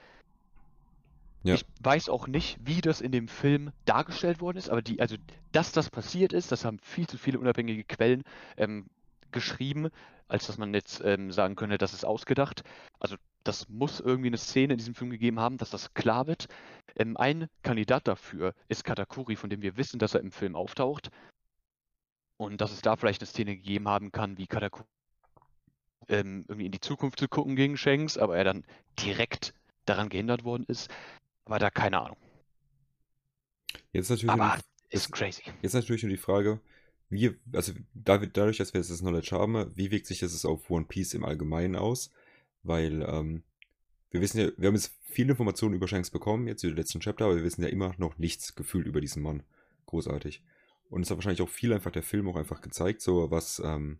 Ja. 1.43 1.55
Ich 1.55 1.65
weiß 1.81 2.09
auch 2.09 2.27
nicht, 2.27 2.57
wie 2.61 2.81
das 2.81 3.01
in 3.01 3.11
dem 3.11 3.27
Film 3.27 3.71
dargestellt 3.85 4.41
worden 4.41 4.57
ist, 4.57 4.69
aber 4.69 4.81
die, 4.81 4.99
also, 4.99 5.15
dass 5.51 5.71
das 5.71 5.89
passiert 5.89 6.33
ist, 6.33 6.51
das 6.51 6.65
haben 6.65 6.79
viel 6.79 7.07
zu 7.07 7.17
viele 7.17 7.39
unabhängige 7.39 7.85
Quellen 7.85 8.23
ähm, 8.57 8.87
geschrieben, 9.31 9.89
als 10.27 10.47
dass 10.47 10.57
man 10.57 10.73
jetzt 10.73 11.01
ähm, 11.03 11.31
sagen 11.31 11.55
könnte, 11.55 11.77
das 11.77 11.93
ist 11.93 12.03
ausgedacht. 12.03 12.63
Also, 12.99 13.15
das 13.43 13.69
muss 13.69 14.01
irgendwie 14.01 14.27
eine 14.27 14.37
Szene 14.37 14.73
in 14.73 14.77
diesem 14.77 14.95
Film 14.95 15.11
gegeben 15.11 15.39
haben, 15.39 15.57
dass 15.57 15.69
das 15.69 15.93
klar 15.93 16.27
wird. 16.27 16.47
Ähm, 16.97 17.15
ein 17.15 17.47
Kandidat 17.63 18.07
dafür 18.07 18.53
ist 18.67 18.83
Katakuri, 18.83 19.37
von 19.37 19.49
dem 19.49 19.61
wir 19.61 19.77
wissen, 19.77 19.97
dass 19.97 20.13
er 20.13 20.21
im 20.21 20.31
Film 20.31 20.55
auftaucht. 20.55 21.09
Und 22.35 22.59
dass 22.59 22.71
es 22.71 22.81
da 22.81 22.95
vielleicht 22.95 23.21
eine 23.21 23.27
Szene 23.27 23.55
gegeben 23.55 23.87
haben 23.87 24.11
kann, 24.11 24.37
wie 24.37 24.47
Katakuri 24.47 24.85
ähm, 26.09 26.45
irgendwie 26.47 26.65
in 26.65 26.71
die 26.71 26.79
Zukunft 26.79 27.19
zu 27.19 27.27
gucken 27.27 27.55
gegen 27.55 27.77
Shanks, 27.77 28.17
aber 28.17 28.35
er 28.37 28.43
dann 28.43 28.65
direkt 28.99 29.53
daran 29.85 30.09
gehindert 30.09 30.43
worden 30.43 30.65
ist. 30.67 30.89
Aber 31.49 31.57
da 31.57 31.71
keine 31.71 31.99
Ahnung. 31.99 32.17
Jetzt 33.91 34.11
natürlich, 34.11 34.35
nur 34.35 34.45
Aber 34.45 34.61
die, 34.91 34.95
ist 34.95 35.11
crazy. 35.11 35.41
jetzt 35.63 35.73
natürlich 35.73 36.03
nur 36.03 36.11
die 36.11 36.17
Frage, 36.17 36.59
wie, 37.09 37.35
also 37.53 37.73
dadurch, 37.95 38.57
dass 38.57 38.71
wir 38.71 38.81
jetzt 38.81 38.91
das 38.91 38.99
Knowledge 38.99 39.31
haben, 39.31 39.75
wie 39.75 39.89
wirkt 39.89 40.05
sich 40.05 40.19
das 40.19 40.45
auf 40.45 40.69
One 40.69 40.85
Piece 40.85 41.15
im 41.15 41.25
Allgemeinen 41.25 41.75
aus? 41.75 42.11
Weil, 42.61 43.01
ähm, 43.01 43.41
wir 44.11 44.21
wissen 44.21 44.39
ja, 44.39 44.51
wir 44.57 44.67
haben 44.67 44.75
jetzt 44.75 44.95
viele 45.01 45.31
Informationen 45.31 45.73
über 45.73 45.87
Shanks 45.87 46.11
bekommen, 46.11 46.47
jetzt 46.47 46.63
über 46.63 46.75
die 46.75 46.81
letzten 46.81 46.99
Chapter, 46.99 47.25
aber 47.25 47.37
wir 47.37 47.43
wissen 47.43 47.63
ja 47.63 47.69
immer 47.69 47.95
noch 47.97 48.19
nichts 48.19 48.53
gefühlt 48.53 48.85
über 48.85 49.01
diesen 49.01 49.23
Mann. 49.23 49.41
Großartig. 49.87 50.43
Und 50.91 51.01
es 51.01 51.09
hat 51.09 51.17
wahrscheinlich 51.17 51.41
auch 51.41 51.49
viel 51.49 51.73
einfach 51.73 51.91
der 51.91 52.03
Film 52.03 52.29
auch 52.29 52.35
einfach 52.35 52.61
gezeigt, 52.61 53.01
so 53.01 53.31
was, 53.31 53.59
ähm, 53.65 53.97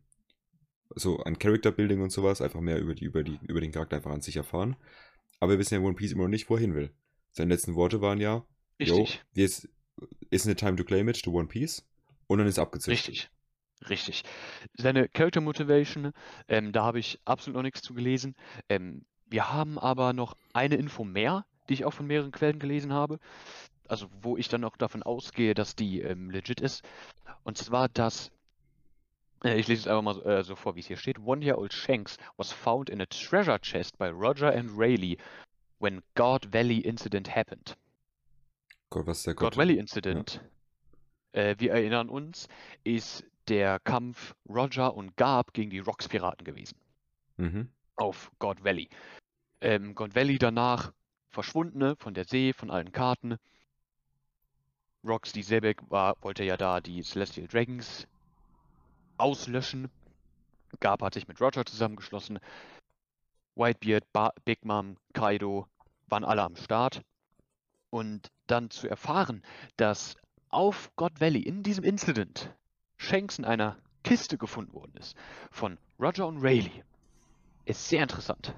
so 0.95 1.17
an 1.21 1.39
Character 1.39 1.71
Building 1.71 2.01
und 2.01 2.11
sowas, 2.11 2.41
einfach 2.41 2.61
mehr 2.61 2.79
über 2.79 2.93
die, 2.93 3.05
über 3.05 3.23
die, 3.23 3.39
über 3.47 3.59
den 3.59 3.71
Charakter 3.71 3.95
einfach 3.95 4.11
an 4.11 4.21
sich 4.21 4.35
erfahren. 4.35 4.75
Aber 5.39 5.53
wir 5.53 5.59
wissen 5.59 5.73
ja 5.73 5.79
in 5.79 5.85
One 5.87 5.95
Piece 5.95 6.11
immer 6.11 6.25
noch 6.25 6.29
nicht, 6.29 6.47
wo 6.47 6.55
er 6.55 6.61
hin 6.61 6.75
will. 6.75 6.91
Seine 7.31 7.53
letzten 7.53 7.75
Worte 7.75 8.01
waren 8.01 8.19
ja, 8.19 8.45
yo, 8.79 9.01
Richtig. 9.01 9.23
jetzt 9.33 9.69
ist 10.29 10.45
eine 10.45 10.55
time 10.55 10.75
to 10.75 10.83
claim 10.83 11.09
it 11.09 11.21
to 11.23 11.31
One 11.31 11.47
Piece. 11.47 11.85
Und 12.27 12.37
dann 12.39 12.47
ist 12.47 12.59
abgezischt. 12.59 13.07
Richtig. 13.09 13.29
Richtig. 13.89 14.23
Seine 14.77 15.07
Character 15.09 15.41
Motivation, 15.41 16.11
ähm, 16.47 16.71
da 16.73 16.83
habe 16.83 16.99
ich 16.99 17.19
absolut 17.25 17.55
noch 17.55 17.63
nichts 17.63 17.81
zu 17.81 17.93
gelesen. 17.93 18.35
Ähm, 18.67 19.05
wir 19.27 19.51
haben 19.53 19.79
aber 19.79 20.13
noch 20.13 20.35
eine 20.53 20.75
Info 20.75 21.03
mehr, 21.03 21.45
die 21.69 21.73
ich 21.75 21.85
auch 21.85 21.93
von 21.93 22.07
mehreren 22.07 22.31
Quellen 22.31 22.59
gelesen 22.59 22.91
habe. 22.93 23.19
Also 23.87 24.07
wo 24.21 24.37
ich 24.37 24.49
dann 24.49 24.63
auch 24.65 24.77
davon 24.77 25.01
ausgehe, 25.01 25.53
dass 25.53 25.75
die 25.75 26.01
ähm, 26.01 26.29
legit 26.29 26.61
ist. 26.61 26.83
Und 27.43 27.57
zwar, 27.57 27.89
dass 27.89 28.31
Äh, 29.43 29.57
Ich 29.59 29.67
lese 29.67 29.81
es 29.81 29.87
einfach 29.87 30.01
mal 30.01 30.15
so, 30.15 30.23
äh, 30.23 30.43
so 30.43 30.55
vor, 30.55 30.75
wie 30.75 30.81
es 30.81 30.87
hier 30.87 30.97
steht. 30.97 31.19
One-year-old 31.19 31.73
Shanks 31.73 32.17
was 32.37 32.51
found 32.51 32.89
in 32.89 33.01
a 33.01 33.05
treasure 33.05 33.59
chest 33.59 33.97
by 33.97 34.07
Roger 34.07 34.53
and 34.53 34.71
Rayleigh 34.77 35.17
when 35.79 36.01
God 36.15 36.53
Valley 36.53 36.79
incident 36.79 37.35
happened. 37.35 37.75
Gott, 38.89 39.07
was 39.07 39.19
ist 39.19 39.27
der 39.27 39.33
God 39.35 39.51
Gott? 39.51 39.57
Valley 39.57 39.77
Incident, 39.77 40.41
äh, 41.31 41.55
wir 41.59 41.71
erinnern 41.71 42.09
uns, 42.09 42.47
ist 42.83 43.23
der 43.47 43.79
Kampf 43.79 44.35
Roger 44.47 44.93
und 44.93 45.15
Garb 45.15 45.53
gegen 45.53 45.69
die 45.69 45.79
Rocks-Piraten 45.79 46.43
gewesen. 46.43 46.77
Mhm. 47.37 47.69
Auf 47.95 48.31
God 48.39 48.63
Valley. 48.63 48.89
Ähm, 49.61 49.95
God 49.95 50.15
Valley 50.15 50.37
danach 50.37 50.91
Verschwundene 51.29 51.95
von 51.97 52.13
der 52.13 52.25
See, 52.25 52.53
von 52.53 52.71
allen 52.71 52.91
Karten. 52.91 53.37
Rox, 55.03 55.31
die 55.31 55.43
Sebek 55.43 55.89
war, 55.89 56.15
wollte 56.21 56.43
ja 56.43 56.57
da 56.57 56.81
die 56.81 57.03
Celestial 57.03 57.47
Dragons 57.47 58.07
auslöschen. 59.17 59.89
Garb 60.79 61.01
hat 61.01 61.13
sich 61.13 61.27
mit 61.27 61.39
Roger 61.39 61.65
zusammengeschlossen. 61.65 62.39
Whitebeard, 63.59 64.11
ba 64.13 64.31
Big 64.45 64.63
Mom, 64.63 64.95
Kaido 65.13 65.67
waren 66.07 66.23
alle 66.23 66.43
am 66.43 66.55
Start. 66.55 67.01
Und 67.89 68.31
dann 68.47 68.69
zu 68.69 68.87
erfahren, 68.87 69.43
dass 69.77 70.15
auf 70.49 70.91
God 70.95 71.19
Valley 71.19 71.41
in 71.41 71.61
diesem 71.61 71.83
Incident 71.83 72.55
Shanks 72.97 73.37
in 73.37 73.45
einer 73.45 73.77
Kiste 74.03 74.37
gefunden 74.37 74.73
worden 74.73 74.95
ist 74.97 75.15
von 75.51 75.77
Roger 75.99 76.27
und 76.27 76.41
Rayleigh, 76.41 76.83
ist 77.65 77.89
sehr 77.89 78.01
interessant. 78.01 78.55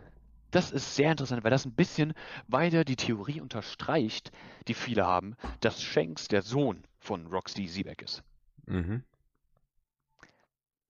Das 0.51 0.71
ist 0.71 0.95
sehr 0.95 1.11
interessant, 1.11 1.43
weil 1.43 1.51
das 1.51 1.65
ein 1.65 1.73
bisschen 1.73 2.13
weiter 2.47 2.83
die 2.83 2.95
Theorie 2.95 3.41
unterstreicht, 3.41 4.31
die 4.67 4.73
viele 4.73 5.05
haben, 5.05 5.35
dass 5.61 5.81
Shanks 5.81 6.27
der 6.27 6.41
Sohn 6.41 6.83
von 6.99 7.27
Roxy 7.27 7.67
Siebeck 7.67 8.01
ist. 8.01 8.23
Mhm. 8.65 9.03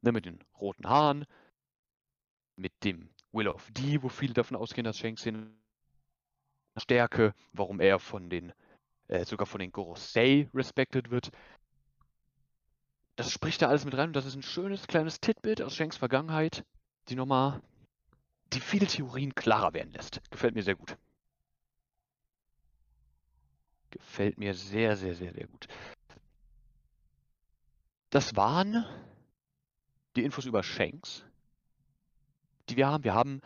Ne, 0.01 0.12
mit 0.12 0.25
den 0.25 0.39
roten 0.60 0.88
Haaren, 0.88 1.25
mit 2.56 2.84
dem 2.84 3.10
Will 3.31 3.47
of 3.47 3.69
D, 3.71 4.01
wo 4.01 4.09
viele 4.09 4.33
davon 4.33 4.57
ausgehen, 4.57 4.85
dass 4.85 4.97
Shanks 4.97 5.23
den 5.23 5.57
Stärke, 6.77 7.33
warum 7.53 7.79
er 7.79 8.00
von 8.00 8.29
den, 8.29 8.53
äh, 9.07 9.25
sogar 9.25 9.45
von 9.45 9.59
den 9.59 9.71
Gorosei 9.71 10.50
respected 10.53 11.11
wird. 11.11 11.31
Das 13.15 13.31
spricht 13.31 13.61
da 13.61 13.67
alles 13.67 13.85
mit 13.85 13.95
rein 13.95 14.09
und 14.09 14.15
das 14.15 14.25
ist 14.25 14.35
ein 14.35 14.43
schönes 14.43 14.88
kleines 14.88 15.19
Titbit 15.19 15.61
aus 15.61 15.75
Shanks 15.75 15.97
Vergangenheit, 15.97 16.65
die 17.09 17.15
nochmal, 17.15 17.61
die 18.53 18.59
viele 18.59 18.88
Theorien 18.88 19.35
klarer 19.35 19.73
werden 19.73 19.91
lässt. 19.91 20.21
Gefällt 20.31 20.55
mir 20.55 20.63
sehr 20.63 20.75
gut. 20.75 20.97
Gefällt 23.91 24.38
mir 24.38 24.53
sehr, 24.53 24.95
sehr, 24.95 25.13
sehr, 25.13 25.33
sehr 25.33 25.47
gut. 25.47 25.67
Das 28.09 28.35
waren 28.35 28.85
die 30.15 30.23
Infos 30.23 30.45
über 30.45 30.63
Shanks, 30.63 31.25
die 32.72 32.78
wir 32.78 32.88
haben. 32.88 33.04
Wir 33.04 33.13
haben, 33.13 33.42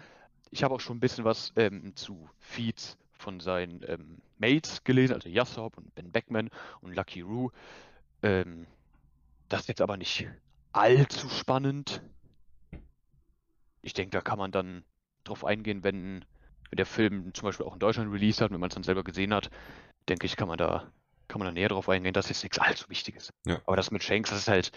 ich 0.52 0.64
habe 0.64 0.74
auch 0.74 0.80
schon 0.80 0.98
ein 0.98 1.02
bisschen 1.02 1.26
was 1.26 1.52
ähm, 1.56 1.96
zu 1.96 2.30
Feeds 2.40 2.98
von 3.12 3.40
seinen 3.40 3.84
ähm, 3.88 4.18
Mates 4.38 4.84
gelesen, 4.84 5.14
also 5.14 5.30
Yasop 5.30 5.78
und 5.78 5.94
Ben 5.96 6.12
Beckman 6.12 6.50
und 6.82 6.96
Lucky 6.96 7.22
Roo. 7.22 7.50
Ähm, 8.22 8.68
das 9.50 9.62
ist 9.62 9.68
jetzt 9.68 9.82
aber 9.82 9.98
nicht 9.98 10.28
allzu 10.74 11.30
spannend. 11.30 12.02
Ich 13.82 13.94
denke, 13.94 14.12
da 14.12 14.22
kann 14.22 14.38
man 14.38 14.52
dann 14.52 14.84
drauf 15.24 15.46
eingehen, 15.46 15.84
wenn, 15.84 16.26
wenn 16.70 16.78
der 16.78 16.86
Film 16.86 17.34
zum 17.34 17.48
Beispiel 17.48 17.66
auch 17.66 17.74
in 17.74 17.80
Deutschland 17.80 18.12
released 18.12 18.42
hat, 18.42 18.52
wenn 18.52 18.60
man 18.60 18.70
es 18.70 18.76
dann 18.76 18.84
selber 18.84 19.04
gesehen 19.04 19.34
hat, 19.34 19.50
denke 20.10 20.26
ich, 20.26 20.36
kann 20.36 20.48
man 20.48 20.58
da, 20.58 20.92
kann 21.28 21.40
man 21.40 21.48
da 21.48 21.52
näher 21.52 21.70
drauf 21.70 21.90
eingehen. 21.90 22.14
Das 22.14 22.30
ist 22.30 22.44
nichts 22.44 22.60
allzu 22.60 22.90
Wichtiges. 22.90 23.32
Ja. 23.46 23.62
Aber 23.66 23.76
das 23.76 23.92
mit 23.92 24.04
Shanks, 24.04 24.30
das 24.30 24.40
ist 24.40 24.48
halt, 24.48 24.72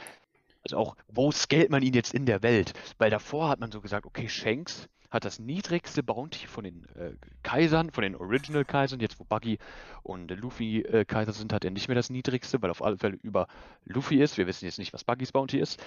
also 0.64 0.76
auch, 0.76 0.96
wo 1.08 1.30
scaled 1.30 1.70
man 1.70 1.82
ihn 1.82 1.94
jetzt 1.94 2.14
in 2.14 2.26
der 2.26 2.42
Welt? 2.42 2.72
Weil 2.98 3.10
davor 3.10 3.48
hat 3.48 3.60
man 3.60 3.70
so 3.70 3.80
gesagt, 3.80 4.06
okay, 4.06 4.28
Shanks 4.28 4.88
hat 5.10 5.24
das 5.24 5.38
niedrigste 5.38 6.02
Bounty 6.02 6.46
von 6.46 6.64
den 6.64 6.84
äh, 6.96 7.14
Kaisern, 7.42 7.90
von 7.90 8.02
den 8.02 8.14
Original 8.14 8.64
Kaisern, 8.64 9.00
jetzt 9.00 9.18
wo 9.18 9.24
Buggy 9.24 9.58
und 10.02 10.30
äh, 10.30 10.34
Luffy 10.34 10.82
äh, 10.82 11.04
Kaiser 11.04 11.32
sind, 11.32 11.52
hat 11.52 11.64
er 11.64 11.70
nicht 11.70 11.88
mehr 11.88 11.94
das 11.94 12.10
niedrigste, 12.10 12.60
weil 12.60 12.70
auf 12.70 12.82
alle 12.82 12.98
Fälle 12.98 13.18
über 13.22 13.46
Luffy 13.84 14.20
ist. 14.20 14.36
Wir 14.36 14.46
wissen 14.46 14.66
jetzt 14.66 14.78
nicht, 14.78 14.92
was 14.92 15.04
Buggys 15.04 15.32
Bounty 15.32 15.58
ist. 15.58 15.82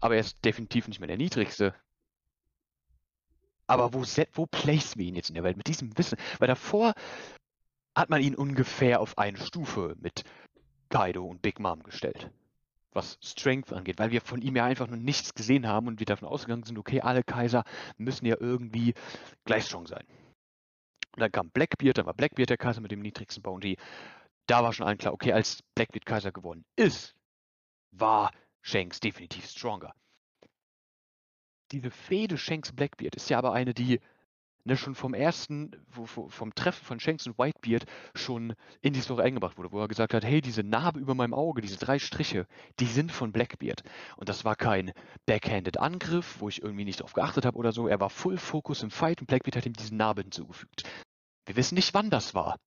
Aber 0.00 0.14
er 0.14 0.20
ist 0.20 0.44
definitiv 0.44 0.86
nicht 0.86 1.00
mehr 1.00 1.08
der 1.08 1.16
niedrigste. 1.16 1.74
Aber 3.66 3.94
wo, 3.94 4.04
set, 4.04 4.28
wo 4.34 4.46
placen 4.46 5.00
wir 5.00 5.06
ihn 5.06 5.16
jetzt 5.16 5.30
in 5.30 5.34
der 5.34 5.44
Welt 5.44 5.56
mit 5.56 5.66
diesem 5.66 5.96
Wissen? 5.98 6.18
Weil 6.38 6.48
davor 6.48 6.92
hat 7.96 8.10
man 8.10 8.20
ihn 8.20 8.34
ungefähr 8.34 9.00
auf 9.00 9.18
eine 9.18 9.38
Stufe 9.38 9.96
mit 10.00 10.22
Kaido 10.90 11.24
und 11.24 11.42
Big 11.42 11.58
Mom 11.58 11.82
gestellt 11.82 12.30
was 12.94 13.18
Strength 13.22 13.72
angeht, 13.72 13.98
weil 13.98 14.10
wir 14.10 14.20
von 14.20 14.40
ihm 14.40 14.56
ja 14.56 14.64
einfach 14.64 14.86
nur 14.86 14.96
nichts 14.96 15.34
gesehen 15.34 15.66
haben 15.66 15.88
und 15.88 15.98
wir 15.98 16.06
davon 16.06 16.28
ausgegangen 16.28 16.62
sind, 16.62 16.78
okay, 16.78 17.00
alle 17.00 17.22
Kaiser 17.22 17.64
müssen 17.96 18.26
ja 18.26 18.36
irgendwie 18.38 18.94
gleich 19.44 19.66
strong 19.66 19.86
sein. 19.86 20.06
Und 21.14 21.20
dann 21.20 21.32
kam 21.32 21.50
Blackbeard, 21.50 21.98
dann 21.98 22.06
war 22.06 22.14
Blackbeard 22.14 22.50
der 22.50 22.56
Kaiser 22.56 22.80
mit 22.80 22.90
dem 22.90 23.00
niedrigsten 23.00 23.42
Bounty. 23.42 23.76
Da 24.46 24.62
war 24.62 24.72
schon 24.72 24.86
allen 24.86 24.98
klar, 24.98 25.14
okay, 25.14 25.32
als 25.32 25.62
Blackbeard 25.74 26.06
Kaiser 26.06 26.32
geworden 26.32 26.64
ist, 26.76 27.14
war 27.92 28.32
Shanks 28.62 29.00
definitiv 29.00 29.46
stronger. 29.46 29.94
Diese 31.72 31.90
Fehde 31.90 32.36
Shanks 32.38 32.72
Blackbeard 32.72 33.14
ist 33.14 33.30
ja 33.30 33.38
aber 33.38 33.52
eine, 33.52 33.74
die 33.74 34.00
ne, 34.64 34.76
schon 34.76 34.94
vom 34.94 35.14
ersten, 35.14 35.70
wo, 35.90 36.06
vom 36.06 36.54
Treffen 36.54 36.84
von 36.84 37.00
Shanks 37.00 37.26
und 37.26 37.38
Whitebeard 37.38 37.84
schon 38.14 38.54
in 38.80 38.92
die 38.92 39.00
Story 39.00 39.22
eingebracht 39.22 39.58
wurde, 39.58 39.72
wo 39.72 39.80
er 39.80 39.88
gesagt 39.88 40.14
hat, 40.14 40.24
hey, 40.24 40.40
diese 40.40 40.62
Narbe 40.62 40.98
über 40.98 41.14
meinem 41.14 41.34
Auge, 41.34 41.60
diese 41.60 41.78
drei 41.78 41.98
Striche, 41.98 42.46
die 42.80 42.86
sind 42.86 43.12
von 43.12 43.32
Blackbeard. 43.32 43.82
Und 44.16 44.28
das 44.28 44.44
war 44.44 44.56
kein 44.56 44.92
backhanded 45.26 45.78
Angriff, 45.78 46.40
wo 46.40 46.48
ich 46.48 46.62
irgendwie 46.62 46.84
nicht 46.84 47.00
drauf 47.00 47.12
geachtet 47.12 47.44
habe 47.44 47.58
oder 47.58 47.72
so. 47.72 47.86
Er 47.88 48.00
war 48.00 48.10
Full 48.10 48.38
Focus 48.38 48.82
im 48.82 48.90
Fight 48.90 49.20
und 49.20 49.26
Blackbeard 49.26 49.56
hat 49.56 49.66
ihm 49.66 49.74
diese 49.74 49.94
Narbe 49.94 50.22
hinzugefügt. 50.22 50.84
Wir 51.46 51.56
wissen 51.56 51.74
nicht, 51.74 51.92
wann 51.92 52.10
das 52.10 52.34
war. 52.34 52.58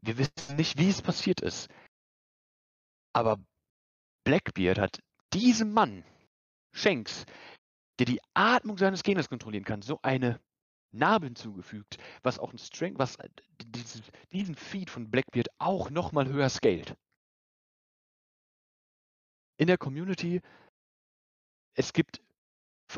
Wir 0.00 0.18
wissen 0.18 0.56
nicht, 0.56 0.78
wie 0.78 0.88
es 0.88 1.00
passiert 1.00 1.40
ist. 1.40 1.68
Aber 3.12 3.38
Blackbeard 4.24 4.78
hat 4.78 4.98
diesem 5.32 5.72
Mann, 5.72 6.04
Shanks, 6.72 7.24
der 8.00 8.06
die 8.06 8.20
Atmung 8.34 8.76
seines 8.76 9.04
Gegners 9.04 9.28
kontrollieren 9.28 9.64
kann, 9.64 9.82
so 9.82 10.00
eine 10.02 10.40
Narbe 10.94 11.26
hinzugefügt, 11.26 11.98
was 12.22 12.38
auch 12.38 12.52
ein 12.52 12.58
Strength, 12.58 12.98
was 12.98 13.18
dieses, 13.66 14.02
diesen 14.32 14.54
Feed 14.54 14.90
von 14.90 15.10
Blackbeard 15.10 15.48
auch 15.58 15.90
nochmal 15.90 16.28
höher 16.28 16.48
scaled. 16.48 16.96
In 19.56 19.66
der 19.66 19.78
Community, 19.78 20.40
es 21.74 21.92
gibt 21.92 22.20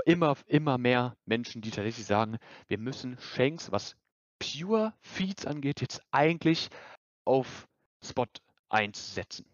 immer, 0.04 0.36
immer 0.46 0.78
mehr 0.78 1.16
Menschen, 1.24 1.62
die 1.62 1.70
tatsächlich 1.70 2.06
sagen, 2.06 2.38
wir 2.68 2.78
müssen 2.78 3.18
Shanks, 3.18 3.70
was 3.72 3.96
Pure 4.38 4.92
Feeds 5.00 5.46
angeht, 5.46 5.80
jetzt 5.80 6.02
eigentlich 6.10 6.68
auf 7.24 7.66
Spot 8.02 8.26
1 8.68 9.14
setzen. 9.14 9.46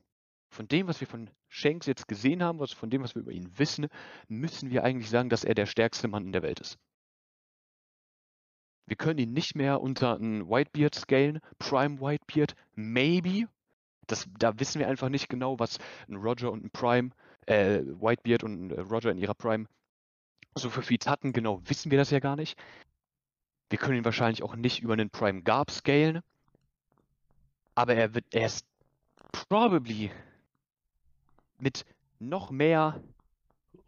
Von 0.50 0.68
dem, 0.68 0.86
was 0.86 1.00
wir 1.00 1.06
von 1.06 1.30
Shanks 1.48 1.86
jetzt 1.86 2.08
gesehen 2.08 2.42
haben, 2.42 2.58
was 2.58 2.72
von 2.72 2.90
dem, 2.90 3.02
was 3.02 3.14
wir 3.14 3.22
über 3.22 3.32
ihn 3.32 3.58
wissen, 3.58 3.88
müssen 4.28 4.70
wir 4.70 4.84
eigentlich 4.84 5.10
sagen, 5.10 5.28
dass 5.28 5.44
er 5.44 5.54
der 5.54 5.66
stärkste 5.66 6.08
Mann 6.08 6.26
in 6.26 6.32
der 6.32 6.42
Welt 6.42 6.60
ist. 6.60 6.78
Wir 8.92 8.96
können 8.96 9.20
ihn 9.20 9.32
nicht 9.32 9.54
mehr 9.54 9.80
unter 9.80 10.16
einen 10.16 10.50
Whitebeard 10.50 10.94
scalen, 10.94 11.40
Prime 11.58 11.98
Whitebeard, 11.98 12.54
maybe. 12.74 13.48
Das, 14.06 14.28
da 14.38 14.60
wissen 14.60 14.80
wir 14.80 14.86
einfach 14.86 15.08
nicht 15.08 15.30
genau, 15.30 15.58
was 15.58 15.78
ein 16.10 16.16
Roger 16.16 16.52
und 16.52 16.62
ein 16.62 16.70
Prime, 16.70 17.08
äh, 17.46 17.78
Whitebeard 17.78 18.44
und 18.44 18.70
ein 18.70 18.78
Roger 18.78 19.10
in 19.10 19.16
ihrer 19.16 19.32
Prime 19.32 19.64
so 20.54 20.68
für 20.68 20.82
Feeds 20.82 21.06
hatten. 21.06 21.32
Genau 21.32 21.62
wissen 21.64 21.90
wir 21.90 21.96
das 21.96 22.10
ja 22.10 22.18
gar 22.18 22.36
nicht. 22.36 22.58
Wir 23.70 23.78
können 23.78 23.96
ihn 23.96 24.04
wahrscheinlich 24.04 24.42
auch 24.42 24.56
nicht 24.56 24.82
über 24.82 24.92
einen 24.92 25.08
Prime 25.08 25.40
Garb 25.40 25.70
scalen. 25.70 26.20
Aber 27.74 27.94
er 27.94 28.14
wird, 28.14 28.26
er 28.30 28.44
ist 28.44 28.66
probably 29.48 30.10
mit 31.58 31.86
noch 32.18 32.50
mehr 32.50 33.02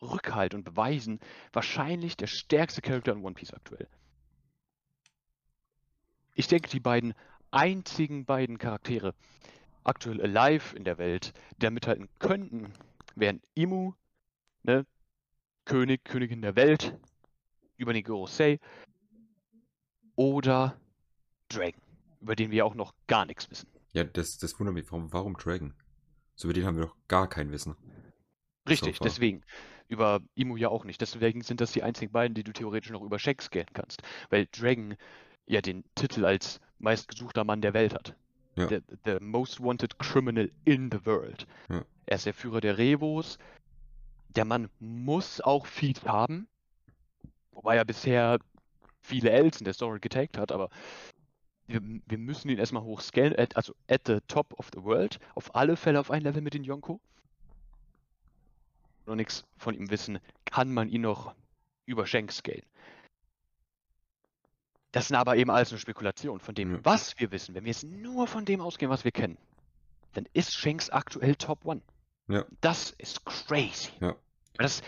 Rückhalt 0.01 0.55
und 0.55 0.65
Beweisen 0.65 1.21
wahrscheinlich 1.53 2.17
der 2.17 2.27
stärkste 2.27 2.81
Charakter 2.81 3.13
in 3.13 3.23
One 3.23 3.35
Piece 3.35 3.53
aktuell. 3.53 3.87
Ich 6.35 6.49
denke, 6.49 6.69
die 6.69 6.81
beiden 6.81 7.15
einzigen 7.51 8.25
beiden 8.25 8.59
Charaktere 8.59 9.15
aktuell 9.85 10.21
alive 10.21 10.77
in 10.77 10.85
der 10.85 10.99
Welt, 10.99 11.33
da 11.59 11.71
mithalten 11.71 12.09
könnten, 12.19 12.73
wären 13.15 13.41
Imu, 13.55 13.93
ne, 14.63 14.87
König, 15.65 16.05
Königin 16.05 16.43
der 16.43 16.57
Welt, 16.57 16.97
über 17.77 17.93
den 17.93 18.03
Gorosei, 18.03 18.59
oder 20.17 20.79
Dragon, 21.49 21.81
über 22.21 22.35
den 22.35 22.51
wir 22.51 22.67
auch 22.67 22.75
noch 22.75 22.95
gar 23.07 23.27
nichts 23.27 23.51
wissen. 23.51 23.69
Ja, 23.93 24.05
das, 24.05 24.39
das 24.39 24.59
wundert 24.59 24.75
mich. 24.75 24.91
Warum, 24.91 25.13
warum 25.13 25.37
Dragon? 25.37 25.75
So 26.35 26.49
über 26.49 26.55
den 26.55 26.67
haben 26.67 26.77
wir 26.77 26.87
doch 26.87 26.97
gar 27.07 27.29
kein 27.29 27.53
Wissen. 27.53 27.77
Richtig, 28.69 28.99
far. 28.99 29.07
deswegen. 29.07 29.43
Über 29.87 30.21
Imu 30.35 30.57
ja 30.57 30.71
auch 30.71 30.85
nicht. 30.85 31.01
Deswegen 31.01 31.43
sind 31.43 31.61
das 31.61 31.73
die 31.73 31.83
einzigen 31.83 32.11
beiden, 32.11 32.35
die 32.35 32.43
du 32.43 32.53
theoretisch 32.53 32.91
noch 32.91 33.03
über 33.03 33.19
Shaq 33.19 33.43
scannen 33.43 33.73
kannst. 33.75 34.03
Weil 34.31 34.47
Dragon 34.47 34.97
ja 35.47 35.61
den 35.61 35.85
Titel 35.95 36.25
als 36.25 36.61
meistgesuchter 36.79 37.45
Mann 37.45 37.61
der 37.61 37.75
Welt 37.75 37.95
hat. 37.95 38.17
Ja. 38.57 38.69
The, 38.69 38.81
the 39.05 39.19
most 39.21 39.61
wanted 39.61 39.99
criminal 39.99 40.51
in 40.65 40.91
the 40.91 41.05
world. 41.05 41.47
Ja. 41.69 41.85
Er 42.07 42.17
ist 42.17 42.27
der 42.27 42.35
Führer 42.35 42.61
der 42.61 42.79
Revos. 42.79 43.39
der 44.37 44.45
Mann 44.45 44.69
muss 44.81 45.41
auch 45.41 45.67
Feed 45.67 46.05
haben, 46.05 46.49
wobei 47.53 47.77
er 47.77 47.85
bisher 47.85 48.39
viele 49.01 49.31
Ls 49.31 49.59
in 49.59 49.65
der 49.65 49.75
Story 49.75 50.01
getaggt 50.01 50.39
hat, 50.39 50.51
aber 50.51 50.71
wir, 51.67 51.81
wir 51.83 52.19
müssen 52.19 52.49
ihn 52.51 52.59
erstmal 52.59 52.83
hochscalen, 52.83 53.39
at, 53.39 53.57
also 53.57 53.75
at 53.89 54.03
the 54.07 54.19
top 54.29 54.53
of 54.59 54.71
the 54.75 54.83
world, 54.83 55.19
auf 55.35 55.55
alle 55.55 55.77
Fälle 55.77 56.01
auf 56.01 56.11
ein 56.11 56.23
Level 56.23 56.43
mit 56.43 56.55
den 56.55 56.65
Yonko. 56.65 57.01
Noch 59.07 59.15
nichts 59.15 59.45
von 59.57 59.75
ihm 59.75 59.91
wissen, 59.91 60.19
kann 60.45 60.73
man 60.73 60.89
ihn 60.89 61.03
noch 61.03 61.35
über 61.87 62.07
Shank 62.07 62.33
scalen. 62.33 62.65
Das 64.95 65.09
sind 65.09 65.17
aber 65.17 65.37
eben 65.37 65.51
alles 65.51 65.73
nur 65.73 65.81
Spekulationen 65.81 66.39
von 66.39 66.55
dem, 66.55 66.75
Ja. 66.75 66.79
was 66.85 67.19
wir 67.19 67.33
wissen. 67.33 67.53
Wenn 67.57 67.65
wir 67.65 67.73
jetzt 67.73 67.83
nur 67.83 68.29
von 68.29 68.45
dem 68.45 68.61
ausgehen, 68.61 68.91
was 68.93 69.03
wir 69.03 69.11
kennen, 69.11 69.37
dann 70.13 70.25
ist 70.35 70.55
Shanks 70.55 70.89
aktuell 70.89 71.35
Top 71.35 71.65
One. 71.65 71.83
Ja. 72.29 72.45
Das 72.61 72.91
ist 72.99 73.25
crazy. 73.25 73.91
Ja. 74.01 74.15
Das, 74.57 74.83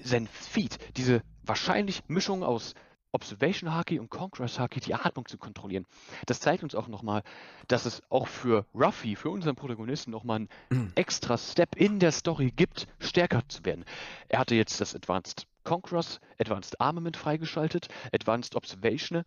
sein 0.00 0.28
Feed, 0.28 0.78
diese 0.96 1.22
wahrscheinlich 1.42 2.02
Mischung 2.06 2.44
aus 2.44 2.74
Observation 3.10 3.74
Haki 3.74 3.98
und 3.98 4.10
Conquerors 4.10 4.60
Haki, 4.60 4.78
die 4.78 4.94
Atmung 4.94 5.26
zu 5.26 5.38
kontrollieren, 5.38 5.86
das 6.26 6.38
zeigt 6.38 6.62
uns 6.62 6.76
auch 6.76 6.86
nochmal, 6.86 7.22
dass 7.66 7.84
es 7.84 8.02
auch 8.10 8.28
für 8.28 8.64
Ruffy, 8.74 9.16
für 9.16 9.30
unseren 9.30 9.56
Protagonisten, 9.56 10.12
nochmal 10.12 10.46
einen 10.70 10.92
extra 10.94 11.36
Step 11.36 11.74
in 11.74 11.98
der 11.98 12.12
Story 12.12 12.52
gibt, 12.54 12.86
stärker 13.00 13.42
zu 13.48 13.64
werden. 13.64 13.84
Er 14.28 14.38
hatte 14.38 14.54
jetzt 14.54 14.80
das 14.80 14.94
Advanced 14.94 15.48
Conquerors, 15.66 16.20
Advanced 16.38 16.80
Armament 16.80 17.16
freigeschaltet, 17.16 17.88
Advanced 18.12 18.54
Observation 18.54 19.24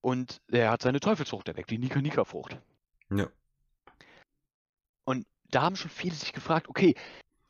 und 0.00 0.40
er 0.48 0.70
hat 0.70 0.82
seine 0.82 0.98
Teufelsfrucht 0.98 1.46
erweckt, 1.48 1.70
die 1.70 1.78
Nika 1.78 2.00
Nika 2.00 2.24
Frucht. 2.24 2.58
Ja. 3.10 3.28
Und 5.04 5.26
da 5.50 5.62
haben 5.62 5.76
schon 5.76 5.90
viele 5.90 6.14
sich 6.14 6.32
gefragt, 6.32 6.68
okay, 6.68 6.94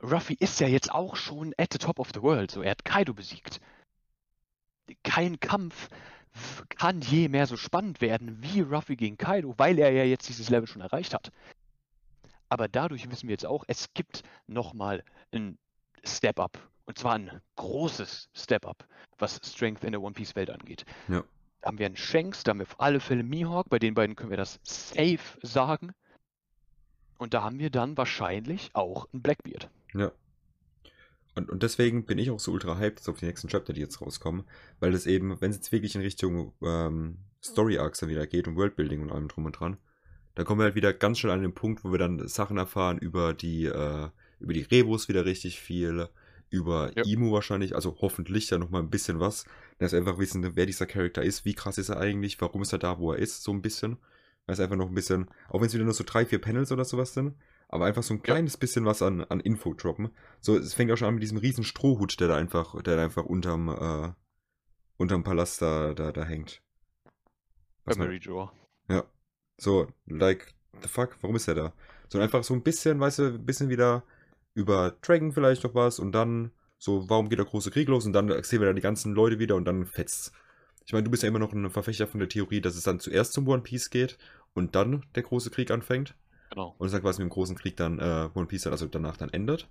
Ruffy 0.02 0.34
ist 0.34 0.60
ja 0.60 0.66
jetzt 0.66 0.92
auch 0.92 1.16
schon 1.16 1.54
at 1.56 1.72
the 1.72 1.78
top 1.78 1.98
of 1.98 2.10
the 2.12 2.20
world, 2.20 2.50
so 2.50 2.60
er 2.60 2.72
hat 2.72 2.84
Kaido 2.84 3.14
besiegt. 3.14 3.60
Kein 5.04 5.40
Kampf 5.40 5.88
kann 6.68 7.00
je 7.00 7.28
mehr 7.28 7.46
so 7.46 7.56
spannend 7.56 8.00
werden 8.00 8.42
wie 8.42 8.60
Ruffy 8.60 8.96
gegen 8.96 9.16
Kaido, 9.16 9.54
weil 9.58 9.78
er 9.78 9.92
ja 9.92 10.04
jetzt 10.04 10.28
dieses 10.28 10.50
Level 10.50 10.66
schon 10.66 10.82
erreicht 10.82 11.14
hat. 11.14 11.30
Aber 12.48 12.68
dadurch 12.68 13.10
wissen 13.10 13.28
wir 13.28 13.32
jetzt 13.32 13.46
auch, 13.46 13.64
es 13.68 13.94
gibt 13.94 14.24
nochmal 14.46 15.04
ein 15.30 15.56
Step-Up. 16.04 16.58
Und 16.84 16.98
zwar 16.98 17.14
ein 17.14 17.40
großes 17.56 18.28
Step-Up, 18.34 18.86
was 19.18 19.40
Strength 19.44 19.84
in 19.84 19.92
der 19.92 20.02
One 20.02 20.14
Piece 20.14 20.34
Welt 20.36 20.50
angeht. 20.50 20.84
Ja. 21.08 21.24
Da 21.60 21.68
haben 21.68 21.78
wir 21.78 21.86
einen 21.86 21.96
Shanks, 21.96 22.42
da 22.42 22.50
haben 22.50 22.58
wir 22.58 22.66
auf 22.66 22.80
alle 22.80 22.98
Fälle 22.98 23.22
Mihawk, 23.22 23.68
bei 23.70 23.78
den 23.78 23.94
beiden 23.94 24.16
können 24.16 24.30
wir 24.30 24.36
das 24.36 24.58
safe 24.64 25.38
sagen. 25.42 25.92
Und 27.18 27.34
da 27.34 27.44
haben 27.44 27.60
wir 27.60 27.70
dann 27.70 27.96
wahrscheinlich 27.96 28.70
auch 28.74 29.06
einen 29.12 29.22
Blackbeard. 29.22 29.70
Ja. 29.94 30.10
Und, 31.34 31.50
und 31.50 31.62
deswegen 31.62 32.04
bin 32.04 32.18
ich 32.18 32.30
auch 32.30 32.40
so 32.40 32.52
ultra 32.52 32.78
hyped 32.78 33.08
auf 33.08 33.18
die 33.18 33.26
nächsten 33.26 33.48
Chapter, 33.48 33.72
die 33.72 33.80
jetzt 33.80 34.02
rauskommen, 34.02 34.44
weil 34.80 34.92
das 34.92 35.06
eben, 35.06 35.40
wenn 35.40 35.50
es 35.50 35.56
jetzt 35.56 35.72
wirklich 35.72 35.94
in 35.94 36.02
Richtung 36.02 36.52
ähm, 36.62 37.18
Story 37.42 37.78
Arcs 37.78 38.00
dann 38.00 38.10
wieder 38.10 38.26
geht 38.26 38.48
und 38.48 38.56
Worldbuilding 38.56 39.00
und 39.00 39.12
allem 39.12 39.28
drum 39.28 39.46
und 39.46 39.52
dran, 39.52 39.78
dann 40.34 40.44
kommen 40.44 40.60
wir 40.60 40.64
halt 40.64 40.74
wieder 40.74 40.92
ganz 40.92 41.18
schnell 41.18 41.32
an 41.32 41.42
den 41.42 41.54
Punkt, 41.54 41.84
wo 41.84 41.92
wir 41.92 41.98
dann 41.98 42.26
Sachen 42.26 42.56
erfahren 42.56 42.98
über 42.98 43.34
die, 43.34 43.66
äh, 43.66 44.08
über 44.40 44.52
die 44.52 44.62
Rebus 44.62 45.08
wieder 45.08 45.24
richtig 45.24 45.60
viel, 45.60 46.08
über 46.52 46.92
Ja. 46.96 47.04
Imu 47.04 47.32
wahrscheinlich, 47.32 47.74
also 47.74 47.96
hoffentlich 48.00 48.46
dann 48.48 48.60
nochmal 48.60 48.82
ein 48.82 48.90
bisschen 48.90 49.18
was, 49.20 49.44
dass 49.78 49.92
wir 49.92 49.98
einfach 49.98 50.18
wissen, 50.18 50.54
wer 50.54 50.66
dieser 50.66 50.86
Charakter 50.86 51.22
ist, 51.22 51.44
wie 51.44 51.54
krass 51.54 51.78
ist 51.78 51.88
er 51.88 51.98
eigentlich, 51.98 52.40
warum 52.40 52.62
ist 52.62 52.72
er 52.72 52.78
da, 52.78 52.98
wo 52.98 53.12
er 53.12 53.18
ist, 53.18 53.42
so 53.42 53.52
ein 53.52 53.62
bisschen. 53.62 53.96
Weil 54.46 54.54
es 54.54 54.60
einfach 54.60 54.76
noch 54.76 54.88
ein 54.88 54.94
bisschen, 54.94 55.30
auch 55.48 55.60
wenn 55.60 55.66
es 55.68 55.74
wieder 55.74 55.84
nur 55.84 55.94
so 55.94 56.04
drei, 56.06 56.26
vier 56.26 56.40
Panels 56.40 56.72
oder 56.72 56.84
sowas 56.84 57.14
sind, 57.14 57.34
aber 57.68 57.86
einfach 57.86 58.02
so 58.02 58.12
ein 58.14 58.22
kleines 58.22 58.56
bisschen 58.56 58.84
was 58.84 59.00
an, 59.00 59.22
an 59.24 59.40
Info 59.40 59.72
droppen. 59.72 60.10
So, 60.40 60.56
es 60.58 60.74
fängt 60.74 60.90
auch 60.92 60.96
schon 60.96 61.08
an 61.08 61.14
mit 61.14 61.22
diesem 61.22 61.38
riesen 61.38 61.64
Strohhut, 61.64 62.18
der 62.20 62.28
da 62.28 62.36
einfach, 62.36 62.80
der 62.82 62.96
da 62.96 63.04
einfach 63.04 63.24
unterm, 63.24 63.68
äh, 63.68 64.12
unterm 64.96 65.22
Palast 65.22 65.62
da, 65.62 65.94
da, 65.94 66.12
da 66.12 66.24
hängt. 66.24 66.60
Was 67.84 67.98
Memory 67.98 68.20
Draw. 68.20 68.50
ja. 68.88 69.04
So, 69.58 69.86
like, 70.06 70.54
the 70.82 70.88
fuck, 70.88 71.16
warum 71.20 71.36
ist 71.36 71.46
der 71.46 71.54
da? 71.54 71.72
So 72.08 72.18
einfach 72.18 72.42
so 72.42 72.52
ein 72.54 72.62
bisschen, 72.62 72.98
weißt 73.00 73.20
du, 73.20 73.24
ein 73.34 73.46
bisschen 73.46 73.68
wieder 73.68 74.02
über 74.54 74.96
Dragon 75.02 75.32
vielleicht 75.32 75.64
noch 75.64 75.74
was 75.74 75.98
und 75.98 76.12
dann 76.12 76.50
so, 76.78 77.08
warum 77.08 77.28
geht 77.28 77.38
der 77.38 77.46
große 77.46 77.70
Krieg 77.70 77.88
los 77.88 78.06
und 78.06 78.12
dann 78.12 78.28
sehen 78.42 78.60
wir 78.60 78.66
da 78.66 78.72
die 78.72 78.80
ganzen 78.80 79.14
Leute 79.14 79.38
wieder 79.38 79.54
und 79.56 79.64
dann 79.64 79.86
fetzt. 79.86 80.32
Ich 80.84 80.92
meine, 80.92 81.04
du 81.04 81.10
bist 81.10 81.22
ja 81.22 81.28
immer 81.28 81.38
noch 81.38 81.52
ein 81.52 81.70
Verfechter 81.70 82.08
von 82.08 82.18
der 82.18 82.28
Theorie, 82.28 82.60
dass 82.60 82.74
es 82.74 82.82
dann 82.82 82.98
zuerst 82.98 83.32
zum 83.32 83.46
One 83.46 83.62
Piece 83.62 83.90
geht 83.90 84.18
und 84.52 84.74
dann 84.74 85.04
der 85.14 85.22
große 85.22 85.50
Krieg 85.50 85.70
anfängt 85.70 86.16
Genau, 86.52 86.74
und 86.76 86.86
es 86.86 86.92
dann 86.92 87.00
quasi 87.00 87.22
mit 87.22 87.30
dem 87.30 87.34
großen 87.34 87.56
Krieg 87.56 87.76
dann 87.76 87.98
äh, 87.98 88.28
One 88.34 88.46
Piece 88.46 88.64
dann 88.64 88.72
also 88.72 88.86
danach 88.86 89.16
dann 89.16 89.30
endet. 89.30 89.68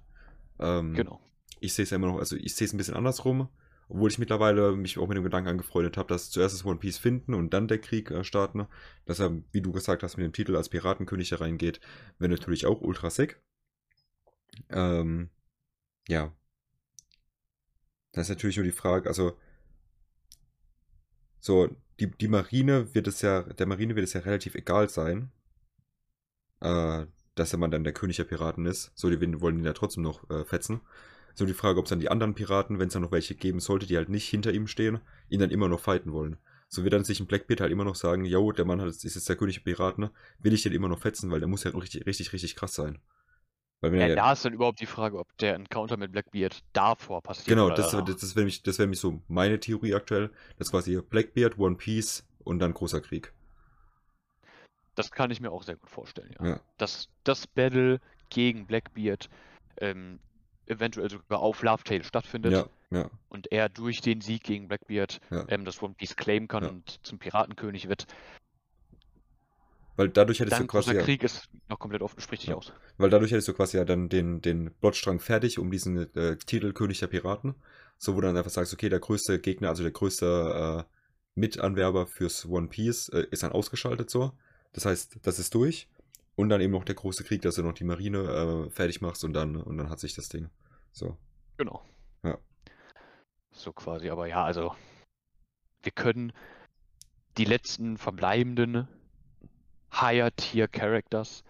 Ähm, 0.60 0.94
genau. 0.94 1.22
ich 1.60 1.74
sehe 1.74 1.84
es 1.84 1.92
ja 1.92 1.98
immer 1.98 2.08
noch, 2.08 2.18
also 2.18 2.36
ich 2.36 2.56
sehe 2.56 2.66
es 2.66 2.74
ein 2.74 2.78
bisschen 2.78 2.96
andersrum, 2.96 3.50
obwohl 3.88 4.10
ich 4.10 4.18
mittlerweile 4.18 4.76
mich 4.76 4.98
auch 4.98 5.08
mit 5.08 5.16
dem 5.16 5.24
Gedanken 5.24 5.50
angefreundet 5.50 5.98
habe, 5.98 6.08
dass 6.08 6.32
zuerst 6.32 6.56
das 6.56 6.66
One 6.66 6.80
Piece 6.80 6.98
finden 6.98 7.36
und 7.36 7.54
dann 7.54 7.68
der 7.68 7.78
Krieg 7.78 8.10
äh, 8.10 8.24
starten. 8.24 8.66
Dass 9.06 9.20
er, 9.20 9.32
wie 9.52 9.62
du 9.62 9.72
gesagt 9.72 10.02
hast, 10.02 10.18
mit 10.18 10.26
dem 10.26 10.34
Titel 10.34 10.56
als 10.56 10.70
Piratenkönig 10.70 11.30
da 11.30 11.36
reingeht, 11.36 11.82
wäre 12.18 12.32
natürlich 12.32 12.66
auch 12.66 12.82
ultra 12.82 13.12
sick. 13.12 13.40
Ähm, 14.70 15.30
ja. 16.08 16.34
Das 18.12 18.24
ist 18.24 18.30
natürlich 18.30 18.58
nur 18.58 18.66
die 18.66 18.72
Frage, 18.72 19.08
also 19.08 19.38
so, 21.40 21.70
die, 22.00 22.12
die 22.12 22.28
Marine 22.28 22.94
wird 22.94 23.08
es 23.08 23.22
ja, 23.22 23.44
der 23.44 23.68
Marine 23.68 23.96
wird 23.96 24.06
es 24.06 24.14
ja 24.14 24.22
relativ 24.22 24.56
egal 24.56 24.90
sein, 24.90 25.32
äh, 26.62 27.06
dass 27.36 27.50
der 27.52 27.60
Mann 27.60 27.72
dann 27.72 27.84
der 27.84 27.94
König 27.94 28.18
der 28.18 28.26
Piraten 28.26 28.66
ist. 28.66 28.92
So, 28.96 29.10
die 29.10 29.20
wollen 29.20 29.42
wollen 29.42 29.60
ihn 29.60 29.66
ja 29.66 29.74
trotzdem 29.74 30.04
noch 30.04 30.30
äh, 30.30 30.46
fetzen. 30.46 30.82
So 31.34 31.46
die 31.46 31.54
Frage, 31.54 31.80
ob 31.80 31.86
es 31.86 31.90
dann 31.90 32.00
die 32.00 32.10
anderen 32.10 32.36
Piraten, 32.36 32.80
wenn 32.80 32.88
es 32.88 32.94
dann 32.94 33.02
noch 33.02 33.12
welche 33.12 33.36
geben 33.36 33.60
sollte, 33.60 33.86
die 33.88 33.98
halt 33.98 34.10
nicht 34.10 34.28
hinter 34.28 34.52
ihm 34.52 34.68
stehen, 34.68 35.00
ihn 35.30 35.40
dann 35.40 35.52
immer 35.52 35.70
noch 35.70 35.80
fighten 35.80 36.12
wollen. 36.12 36.38
So 36.68 36.84
wird 36.84 36.94
dann 36.94 37.04
sich 37.04 37.20
ein 37.20 37.28
Blackbeard 37.28 37.62
halt 37.62 37.72
immer 37.72 37.86
noch 37.86 37.96
sagen, 37.96 38.26
yo, 38.26 38.52
der 38.52 38.66
Mann 38.66 38.82
hat, 38.82 38.90
ist 38.90 39.04
jetzt 39.04 39.30
der 39.30 39.36
König 39.36 39.56
der 39.56 39.64
Piraten, 39.64 40.10
will 40.40 40.54
ich 40.54 40.64
den 40.64 40.74
immer 40.74 40.90
noch 40.90 41.00
fetzen, 41.00 41.32
weil 41.32 41.40
der 41.40 41.48
muss 41.48 41.64
ja 41.64 41.72
richtig, 41.72 42.06
richtig, 42.06 42.34
richtig 42.34 42.56
krass 42.56 42.76
sein. 42.76 43.00
Weil 43.82 43.96
Ja, 43.96 44.08
er, 44.08 44.16
da 44.16 44.32
ist 44.34 44.46
dann 44.46 44.54
überhaupt 44.54 44.80
die 44.80 44.86
Frage, 44.86 45.18
ob 45.18 45.36
der 45.40 45.56
Encounter 45.56 45.98
mit 45.98 46.12
Blackbeard 46.12 46.64
davor 46.74 47.22
passiert. 47.22 47.48
genau, 47.48 47.66
oder 47.66 47.76
das, 47.76 47.92
das, 47.92 48.04
das 48.18 48.36
wäre 48.36 48.50
das 48.64 48.78
wäre 48.78 48.88
mich 48.88 49.00
so 49.00 49.22
meine 49.28 49.60
Theorie 49.60 49.96
aktuell, 49.96 50.30
das 50.58 50.68
ist 50.68 50.72
quasi 50.72 51.02
Blackbeard, 51.02 51.58
One 51.58 51.76
Piece 51.76 52.24
und 52.44 52.60
dann 52.60 52.74
großer 52.74 53.02
Krieg. 53.02 53.34
Das 54.96 55.10
kann 55.10 55.32
ich 55.32 55.42
mir 55.42 55.52
auch 55.52 55.64
sehr 55.64 55.78
gut 55.78 55.90
vorstellen, 55.90 56.36
ja. 56.40 56.48
Ja. 56.48 56.60
Dass 56.78 57.10
das 57.24 57.48
Battle 57.48 58.00
gegen 58.30 58.68
Blackbeard 58.68 59.30
ähm, 59.78 60.20
eventuell 60.68 61.10
sogar 61.10 61.40
auf 61.40 61.64
Love 61.64 61.84
Tale 61.84 62.04
stattfindet 62.04 62.52
Ja, 62.54 62.68
ja, 62.92 63.10
und 63.30 63.52
er 63.52 63.68
durch 63.70 64.02
den 64.02 64.22
Sieg 64.22 64.44
gegen 64.44 64.68
Blackbeard 64.68 65.20
Ja. 65.32 65.46
ähm, 65.48 65.66
das 65.66 65.82
One 65.82 65.96
Piece 65.96 66.16
claimen 66.16 66.48
kann 66.48 66.64
Ja. 66.64 66.70
und 66.70 67.00
zum 67.06 67.18
Piratenkönig 67.20 67.90
wird. 67.90 68.06
Weil 69.96 70.10
dadurch 70.10 70.40
hättest 70.40 70.54
Dann 70.54 70.68
du 70.68 70.72
quasi 70.72 70.94
ja, 70.94 71.02
Krieg 71.02 71.24
ist 71.24 71.50
noch 71.70 71.80
komplett 71.80 72.02
offen, 72.02 72.20
sprich 72.22 72.42
dich 72.42 72.50
Ja. 72.50 72.56
aus. 72.56 72.74
Weil 72.98 73.10
dadurch 73.10 73.32
hättest 73.32 73.48
du 73.48 73.54
quasi 73.54 73.78
ja 73.78 73.86
dann 73.86 74.10
den, 74.10 74.42
den 74.42 74.74
Plotstrang 74.80 75.20
fertig 75.20 75.60
um 75.60 75.72
diesen 75.72 76.14
äh, 76.16 76.38
Titel 76.38 76.74
König 76.74 77.00
der 77.00 77.08
Piraten. 77.08 77.56
So, 77.98 78.16
wo 78.16 78.22
du 78.22 78.28
dann 78.28 78.38
einfach 78.38 78.52
sagst, 78.52 78.74
okay, 78.74 78.90
der 78.90 79.00
größte 79.00 79.40
Gegner, 79.40 79.70
also 79.70 79.84
der 79.84 79.92
größte 79.92 80.86
äh, 80.88 80.92
Mitanwerber 81.36 82.08
fürs 82.08 82.46
One 82.48 82.68
Piece 82.68 83.10
äh, 83.10 83.28
ist 83.32 83.44
dann 83.44 83.52
ausgeschaltet 83.52 84.10
so. 84.10 84.32
Das 84.74 84.86
heißt, 84.86 85.20
das 85.24 85.40
ist 85.40 85.54
durch. 85.54 85.88
Und 86.36 86.50
dann 86.50 86.62
eben 86.62 86.72
noch 86.72 86.86
der 86.86 86.96
große 86.96 87.24
Krieg, 87.24 87.42
dass 87.42 87.56
du 87.56 87.62
noch 87.62 87.74
die 87.74 87.84
Marine 87.84 88.68
äh, 88.68 88.70
fertig 88.72 89.02
machst 89.02 89.24
und 89.24 89.34
dann, 89.34 89.56
und 89.56 89.78
dann 89.78 89.90
hat 89.90 90.00
sich 90.00 90.16
das 90.16 90.30
Ding. 90.30 90.50
So. 90.92 91.18
Genau. 91.58 91.86
Ja. 92.24 92.38
So 93.52 93.74
quasi, 93.74 94.10
aber 94.10 94.28
ja, 94.28 94.44
also 94.44 94.74
wir 95.84 95.92
können 95.92 96.32
die 97.38 97.46
letzten 97.46 97.98
verbleibenden 97.98 98.88
Higher-Tier-Characters 99.94 101.44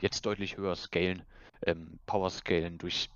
jetzt 0.00 0.26
deutlich 0.26 0.56
höher 0.56 0.74
scalen, 0.74 1.22
ähm, 1.64 1.98
Power 2.06 2.30
scalen 2.30 2.78
durch 2.78 3.08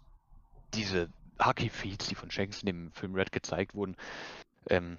diese 0.75 1.09
Haki-Feeds, 1.39 2.09
die 2.09 2.15
von 2.15 2.31
Shanks 2.31 2.61
in 2.61 2.67
dem 2.67 2.93
Film 2.93 3.15
Red 3.15 3.33
gezeigt 3.33 3.75
wurden. 3.75 3.97
Ähm, 4.71 4.99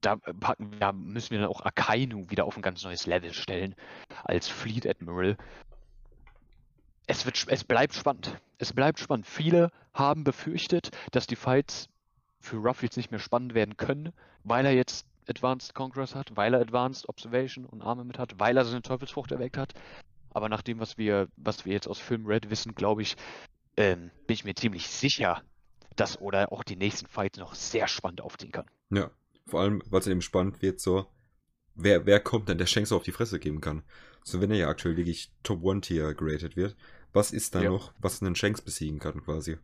da, 0.00 0.16
packen, 0.16 0.78
da 0.78 0.92
müssen 0.92 1.30
wir 1.30 1.40
dann 1.40 1.50
auch 1.50 1.64
Akainu 1.64 2.30
wieder 2.30 2.44
auf 2.44 2.56
ein 2.56 2.62
ganz 2.62 2.82
neues 2.84 3.06
Level 3.06 3.32
stellen 3.32 3.74
als 4.24 4.48
Fleet 4.48 4.86
Admiral. 4.86 5.36
Es, 7.06 7.26
wird, 7.26 7.44
es 7.48 7.64
bleibt 7.64 7.94
spannend. 7.94 8.38
Es 8.58 8.72
bleibt 8.72 8.98
spannend. 8.98 9.26
Viele 9.26 9.70
haben 9.92 10.24
befürchtet, 10.24 10.90
dass 11.10 11.26
die 11.26 11.36
Fights 11.36 11.88
für 12.38 12.56
Ruff 12.56 12.82
jetzt 12.82 12.96
nicht 12.96 13.10
mehr 13.10 13.20
spannend 13.20 13.54
werden 13.54 13.76
können, 13.76 14.12
weil 14.44 14.64
er 14.64 14.72
jetzt 14.72 14.99
Advanced 15.30 15.74
Conquerors 15.74 16.14
hat, 16.14 16.36
weil 16.36 16.54
er 16.54 16.60
Advanced 16.60 17.08
Observation 17.08 17.64
und 17.64 17.82
Arme 17.82 18.04
mit 18.04 18.18
hat, 18.18 18.38
weil 18.38 18.56
er 18.56 18.64
seine 18.64 18.82
Teufelsfrucht 18.82 19.32
erweckt 19.32 19.56
hat. 19.56 19.72
Aber 20.30 20.48
nach 20.48 20.62
dem, 20.62 20.78
was 20.80 20.98
wir, 20.98 21.28
was 21.36 21.64
wir 21.64 21.72
jetzt 21.72 21.88
aus 21.88 21.98
Film 21.98 22.26
Red 22.26 22.50
wissen, 22.50 22.74
glaube 22.74 23.02
ich, 23.02 23.16
ähm, 23.76 24.10
bin 24.26 24.34
ich 24.34 24.44
mir 24.44 24.54
ziemlich 24.54 24.88
sicher, 24.88 25.42
dass 25.96 26.20
Oda 26.20 26.46
auch 26.46 26.64
die 26.64 26.76
nächsten 26.76 27.06
Fights 27.06 27.38
noch 27.38 27.54
sehr 27.54 27.88
spannend 27.88 28.20
aufziehen 28.20 28.52
kann. 28.52 28.66
Ja. 28.90 29.10
Vor 29.46 29.60
allem, 29.62 29.82
weil 29.86 30.00
es 30.00 30.06
eben 30.06 30.22
spannend 30.22 30.62
wird, 30.62 30.80
so, 30.80 31.06
wer, 31.74 32.06
wer 32.06 32.20
kommt 32.20 32.48
denn, 32.48 32.58
der 32.58 32.66
Shanks 32.66 32.92
auf 32.92 33.02
die 33.02 33.10
Fresse 33.12 33.40
geben 33.40 33.60
kann. 33.60 33.82
So, 34.22 34.40
wenn 34.40 34.50
er 34.50 34.58
ja 34.58 34.68
aktuell 34.68 34.96
wirklich 34.96 35.32
Top 35.42 35.62
One 35.64 35.80
Tier 35.80 36.14
geratet 36.14 36.56
wird, 36.56 36.76
Was 37.12 37.32
ist 37.32 37.56
da 37.56 37.62
Ja. 37.62 37.70
noch, 37.70 37.92
was 37.98 38.22
einen 38.22 38.36
Shanks 38.36 38.60
besiegen 38.62 39.00
kann, 39.00 39.22
quasi? 39.24 39.58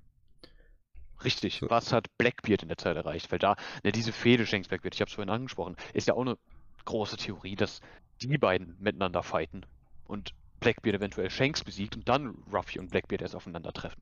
Richtig, 1.25 1.59
So. 1.61 1.71
was 1.71 1.93
hat 1.93 2.07
Blackbeard 2.19 2.63
in 2.63 2.69
der 2.69 2.79
Zeit 2.79 2.97
erreicht? 2.97 3.31
Weil 3.33 3.39
da, 3.39 3.57
ne, 3.83 3.93
diese 3.93 4.13
Fehde 4.13 4.47
Shanks 4.47 4.69
Blackbeard, 4.69 4.95
ich 4.95 5.01
habe 5.01 5.09
es 5.09 5.15
vorhin 5.15 5.31
angesprochen, 5.31 5.77
ist 5.93 6.09
ja 6.09 6.15
auch 6.15 6.21
eine 6.21 6.39
große 6.85 7.17
Theorie, 7.17 7.57
dass 7.57 7.81
die 8.23 8.39
beiden 8.39 8.77
miteinander 8.79 9.23
fighten 9.23 9.67
und 10.05 10.33
Blackbeard 10.61 10.97
eventuell 10.97 11.31
Shanks 11.31 11.65
besiegt 11.65 11.97
und 11.97 12.09
dann 12.09 12.35
Ruffy 12.53 12.79
und 12.79 12.91
Blackbeard 12.91 13.23
erst 13.23 13.37
aufeinandertreffen. 13.37 14.01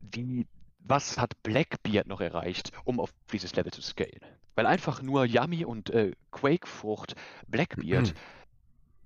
Wie, 0.00 0.46
was 0.80 1.18
hat 1.18 1.42
Blackbeard 1.42 2.06
noch 2.06 2.20
erreicht, 2.20 2.72
um 2.84 3.00
auf 3.00 3.12
dieses 3.32 3.54
Level 3.56 3.72
zu 3.72 3.82
scalen? 3.82 4.20
Weil 4.54 4.66
einfach 4.66 5.02
nur 5.02 5.24
Yami 5.24 5.64
und 5.64 5.90
äh, 5.90 6.12
Quakefrucht 6.30 7.14
Blackbeard 7.48 8.14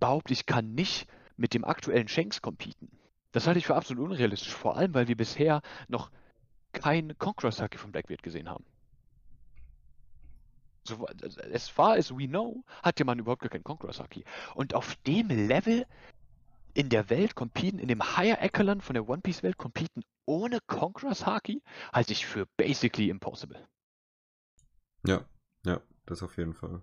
behaupte 0.00 0.32
ich, 0.32 0.46
kann 0.46 0.74
nicht 0.74 1.06
mit 1.36 1.54
dem 1.54 1.64
aktuellen 1.64 2.08
Shanks 2.08 2.42
competen. 2.42 2.90
Das 3.32 3.46
halte 3.46 3.58
ich 3.58 3.66
für 3.66 3.76
absolut 3.76 4.10
unrealistisch, 4.10 4.52
vor 4.52 4.76
allem 4.76 4.92
weil 4.94 5.08
wir 5.08 5.16
bisher 5.16 5.62
noch 5.88 6.10
kein 6.72 7.16
Conqueror 7.18 7.52
Saki 7.52 7.78
von 7.78 7.92
Blackbeard 7.92 8.22
gesehen 8.22 8.48
haben. 8.48 8.64
So, 10.84 11.06
as 11.52 11.68
far 11.68 11.96
as 11.96 12.10
we 12.10 12.26
know, 12.26 12.64
hat 12.82 12.98
der 12.98 13.06
Mann 13.06 13.18
überhaupt 13.18 13.42
gar 13.42 13.50
keinen 13.50 13.64
Conqueror 13.64 13.92
Saki. 13.92 14.24
Und 14.54 14.74
auf 14.74 14.96
dem 15.06 15.28
Level 15.28 15.86
in 16.74 16.88
der 16.88 17.10
Welt 17.10 17.34
competen, 17.34 17.78
in 17.78 17.88
dem 17.88 18.16
Higher 18.16 18.42
Echelon 18.42 18.80
von 18.80 18.94
der 18.94 19.08
One 19.08 19.20
Piece 19.20 19.42
Welt 19.42 19.58
competen 19.58 20.02
ohne 20.26 20.60
Conqueror 20.66 21.14
Saki, 21.14 21.62
halte 21.92 22.12
ich 22.12 22.26
für 22.26 22.46
basically 22.56 23.10
impossible. 23.10 23.66
Ja, 25.06 25.24
ja, 25.64 25.80
das 26.06 26.22
auf 26.22 26.36
jeden 26.38 26.54
Fall. 26.54 26.82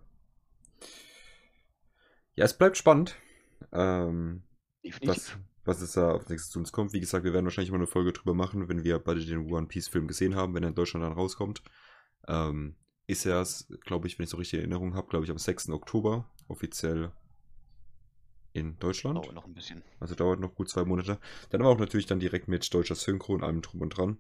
Ja, 2.36 2.46
es 2.46 2.58
bleibt 2.58 2.78
spannend. 2.78 3.16
Ähm, 3.72 4.44
Definitiv. 4.84 5.08
was 5.08 5.38
es 5.68 5.92
da 5.94 6.12
auf 6.12 6.30
nächstes 6.30 6.52
zu 6.52 6.60
uns 6.60 6.72
kommt. 6.72 6.94
Wie 6.94 7.00
gesagt, 7.00 7.26
wir 7.26 7.34
werden 7.34 7.46
wahrscheinlich 7.46 7.72
mal 7.72 7.78
eine 7.78 7.88
Folge 7.88 8.14
drüber 8.14 8.34
machen, 8.34 8.70
wenn 8.70 8.84
wir 8.84 9.00
beide 9.00 9.24
den 9.24 9.52
One 9.52 9.68
Piece 9.68 9.90
Film 9.90 10.08
gesehen 10.08 10.36
haben, 10.36 10.54
wenn 10.54 10.64
er 10.64 10.70
in 10.70 10.76
Deutschland 10.76 11.04
dann 11.04 11.14
rauskommt. 11.14 11.62
Ähm, 12.28 12.76
ist 13.06 13.26
er 13.26 13.42
es, 13.42 13.68
glaube 13.86 14.08
ich, 14.08 14.18
wenn 14.18 14.24
ich 14.24 14.30
so 14.30 14.38
richtig 14.38 14.60
Erinnerung 14.60 14.96
habe, 14.96 15.08
glaube 15.08 15.26
ich, 15.26 15.32
am 15.32 15.38
6. 15.38 15.70
Oktober 15.70 16.30
offiziell 16.48 17.12
in 18.54 18.78
Deutschland. 18.80 19.18
Dauert 19.18 19.34
noch 19.34 19.46
ein 19.46 19.54
bisschen. 19.54 19.84
Also 20.00 20.16
dauert 20.16 20.40
noch 20.40 20.56
gut 20.56 20.70
zwei 20.70 20.84
Monate. 20.84 21.20
Dann 21.50 21.62
aber 21.62 21.70
auch 21.70 21.80
natürlich 21.80 22.06
dann 22.06 22.20
direkt 22.20 22.48
mit 22.48 22.74
deutscher 22.74 22.96
Synchro 22.96 23.34
und 23.34 23.44
allem 23.44 23.62
drum 23.62 23.82
und 23.82 23.90
dran. 23.90 24.18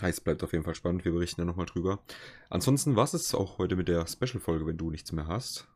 Heißt, 0.00 0.24
bleibt 0.24 0.42
auf 0.44 0.52
jeden 0.52 0.64
Fall 0.64 0.74
spannend. 0.74 1.04
Wir 1.04 1.12
berichten 1.12 1.40
dann 1.40 1.48
nochmal 1.48 1.66
drüber. 1.66 2.00
Ansonsten 2.48 2.96
war 2.96 3.04
es 3.04 3.34
auch 3.34 3.58
heute 3.58 3.76
mit 3.76 3.88
der 3.88 4.06
Special-Folge, 4.06 4.66
wenn 4.66 4.76
du 4.76 4.90
nichts 4.90 5.12
mehr 5.12 5.26
hast. 5.26 5.66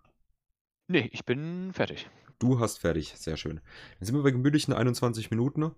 Nee, 0.86 1.08
ich 1.12 1.24
bin 1.24 1.72
fertig. 1.72 2.08
Du 2.38 2.58
hast 2.58 2.78
fertig, 2.78 3.14
sehr 3.16 3.36
schön. 3.36 3.60
Dann 3.98 4.06
sind 4.06 4.14
wir 4.14 4.22
bei 4.22 4.30
gemütlichen 4.30 4.74
21 4.74 5.30
Minuten. 5.30 5.72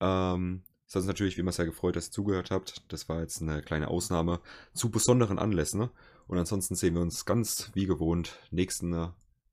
Ähm, 0.00 0.62
es 0.86 0.94
hat 0.94 1.00
uns 1.00 1.06
natürlich 1.06 1.36
wie 1.36 1.40
immer 1.42 1.52
sehr 1.52 1.66
gefreut, 1.66 1.96
dass 1.96 2.08
ihr 2.08 2.12
zugehört 2.12 2.50
habt. 2.50 2.82
Das 2.92 3.08
war 3.08 3.20
jetzt 3.20 3.42
eine 3.42 3.62
kleine 3.62 3.88
Ausnahme 3.88 4.40
zu 4.72 4.90
besonderen 4.90 5.38
Anlässen. 5.38 5.90
Und 6.26 6.38
ansonsten 6.38 6.74
sehen 6.76 6.94
wir 6.94 7.02
uns 7.02 7.24
ganz 7.24 7.70
wie 7.74 7.86
gewohnt 7.86 8.38
nächsten 8.50 8.92
äh, 8.92 9.08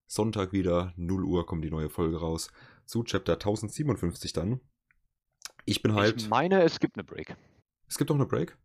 Sonntag 0.08 0.53
wieder. 0.53 0.93
0 0.97 1.23
Uhr 1.23 1.45
kommt 1.45 1.63
die 1.65 1.71
neue 1.71 1.89
Folge 1.89 2.19
raus. 2.19 2.51
Zu 2.86 3.03
Chapter 3.03 3.34
1057 3.34 4.34
dann. 4.34 4.62
Ich 5.65 5.81
bin 5.81 5.93
halt. 5.93 6.21
Ich 6.21 6.29
meine, 6.29 6.63
es 6.63 6.79
gibt 6.79 6.95
eine 6.95 7.03
Break. 7.03 7.36
Es 7.88 7.97
gibt 7.97 8.12
auch 8.12 8.15
eine 8.15 8.25
Break. 8.25 8.58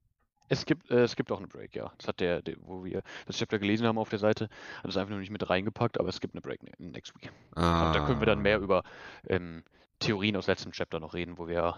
Es 0.50 0.66
gibt, 0.66 0.90
äh, 0.90 1.02
es 1.04 1.14
gibt 1.16 1.30
auch 1.30 1.38
eine 1.38 1.46
Break, 1.46 1.74
ja. 1.76 1.92
Das 1.96 2.08
hat 2.08 2.18
der, 2.20 2.42
der, 2.42 2.56
wo 2.60 2.84
wir 2.84 3.02
das 3.26 3.36
Chapter 3.38 3.58
gelesen 3.58 3.86
haben 3.86 3.98
auf 3.98 4.08
der 4.10 4.18
Seite, 4.18 4.48
hat 4.82 4.90
es 4.90 4.96
einfach 4.96 5.10
nur 5.10 5.20
nicht 5.20 5.30
mit 5.30 5.48
reingepackt, 5.48 5.98
aber 5.98 6.08
es 6.08 6.20
gibt 6.20 6.34
eine 6.34 6.40
Break 6.42 6.62
ne- 6.64 6.72
next 6.78 7.14
week. 7.14 7.30
Ah, 7.54 7.86
Und 7.86 7.94
da 7.94 8.04
können 8.04 8.20
wir 8.20 8.26
dann 8.26 8.40
mehr 8.42 8.58
über 8.58 8.82
ähm, 9.28 9.62
Theorien 10.00 10.36
aus 10.36 10.48
letztem 10.48 10.72
Chapter 10.72 10.98
noch 10.98 11.14
reden, 11.14 11.38
wo 11.38 11.46
wir, 11.46 11.76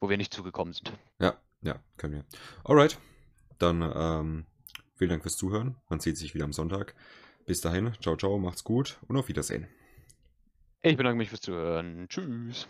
wo 0.00 0.08
wir 0.08 0.16
nicht 0.16 0.32
zugekommen 0.32 0.72
sind. 0.72 0.92
Ja, 1.18 1.36
ja, 1.62 1.80
können 1.96 2.14
wir. 2.14 2.24
Alright. 2.64 2.98
Dann 3.58 3.82
ähm, 3.82 4.46
vielen 4.94 5.10
Dank 5.10 5.22
fürs 5.22 5.36
Zuhören. 5.36 5.76
Man 5.88 6.00
sieht 6.00 6.16
sich 6.16 6.34
wieder 6.34 6.44
am 6.44 6.52
Sonntag. 6.52 6.94
Bis 7.44 7.60
dahin, 7.60 7.92
ciao, 8.00 8.16
ciao, 8.16 8.38
macht's 8.38 8.62
gut 8.64 8.98
und 9.08 9.16
auf 9.16 9.28
Wiedersehen. 9.28 9.66
Ich 10.82 10.96
bedanke 10.96 11.18
mich 11.18 11.28
fürs 11.28 11.40
Zuhören. 11.42 12.06
Tschüss. 12.08 12.68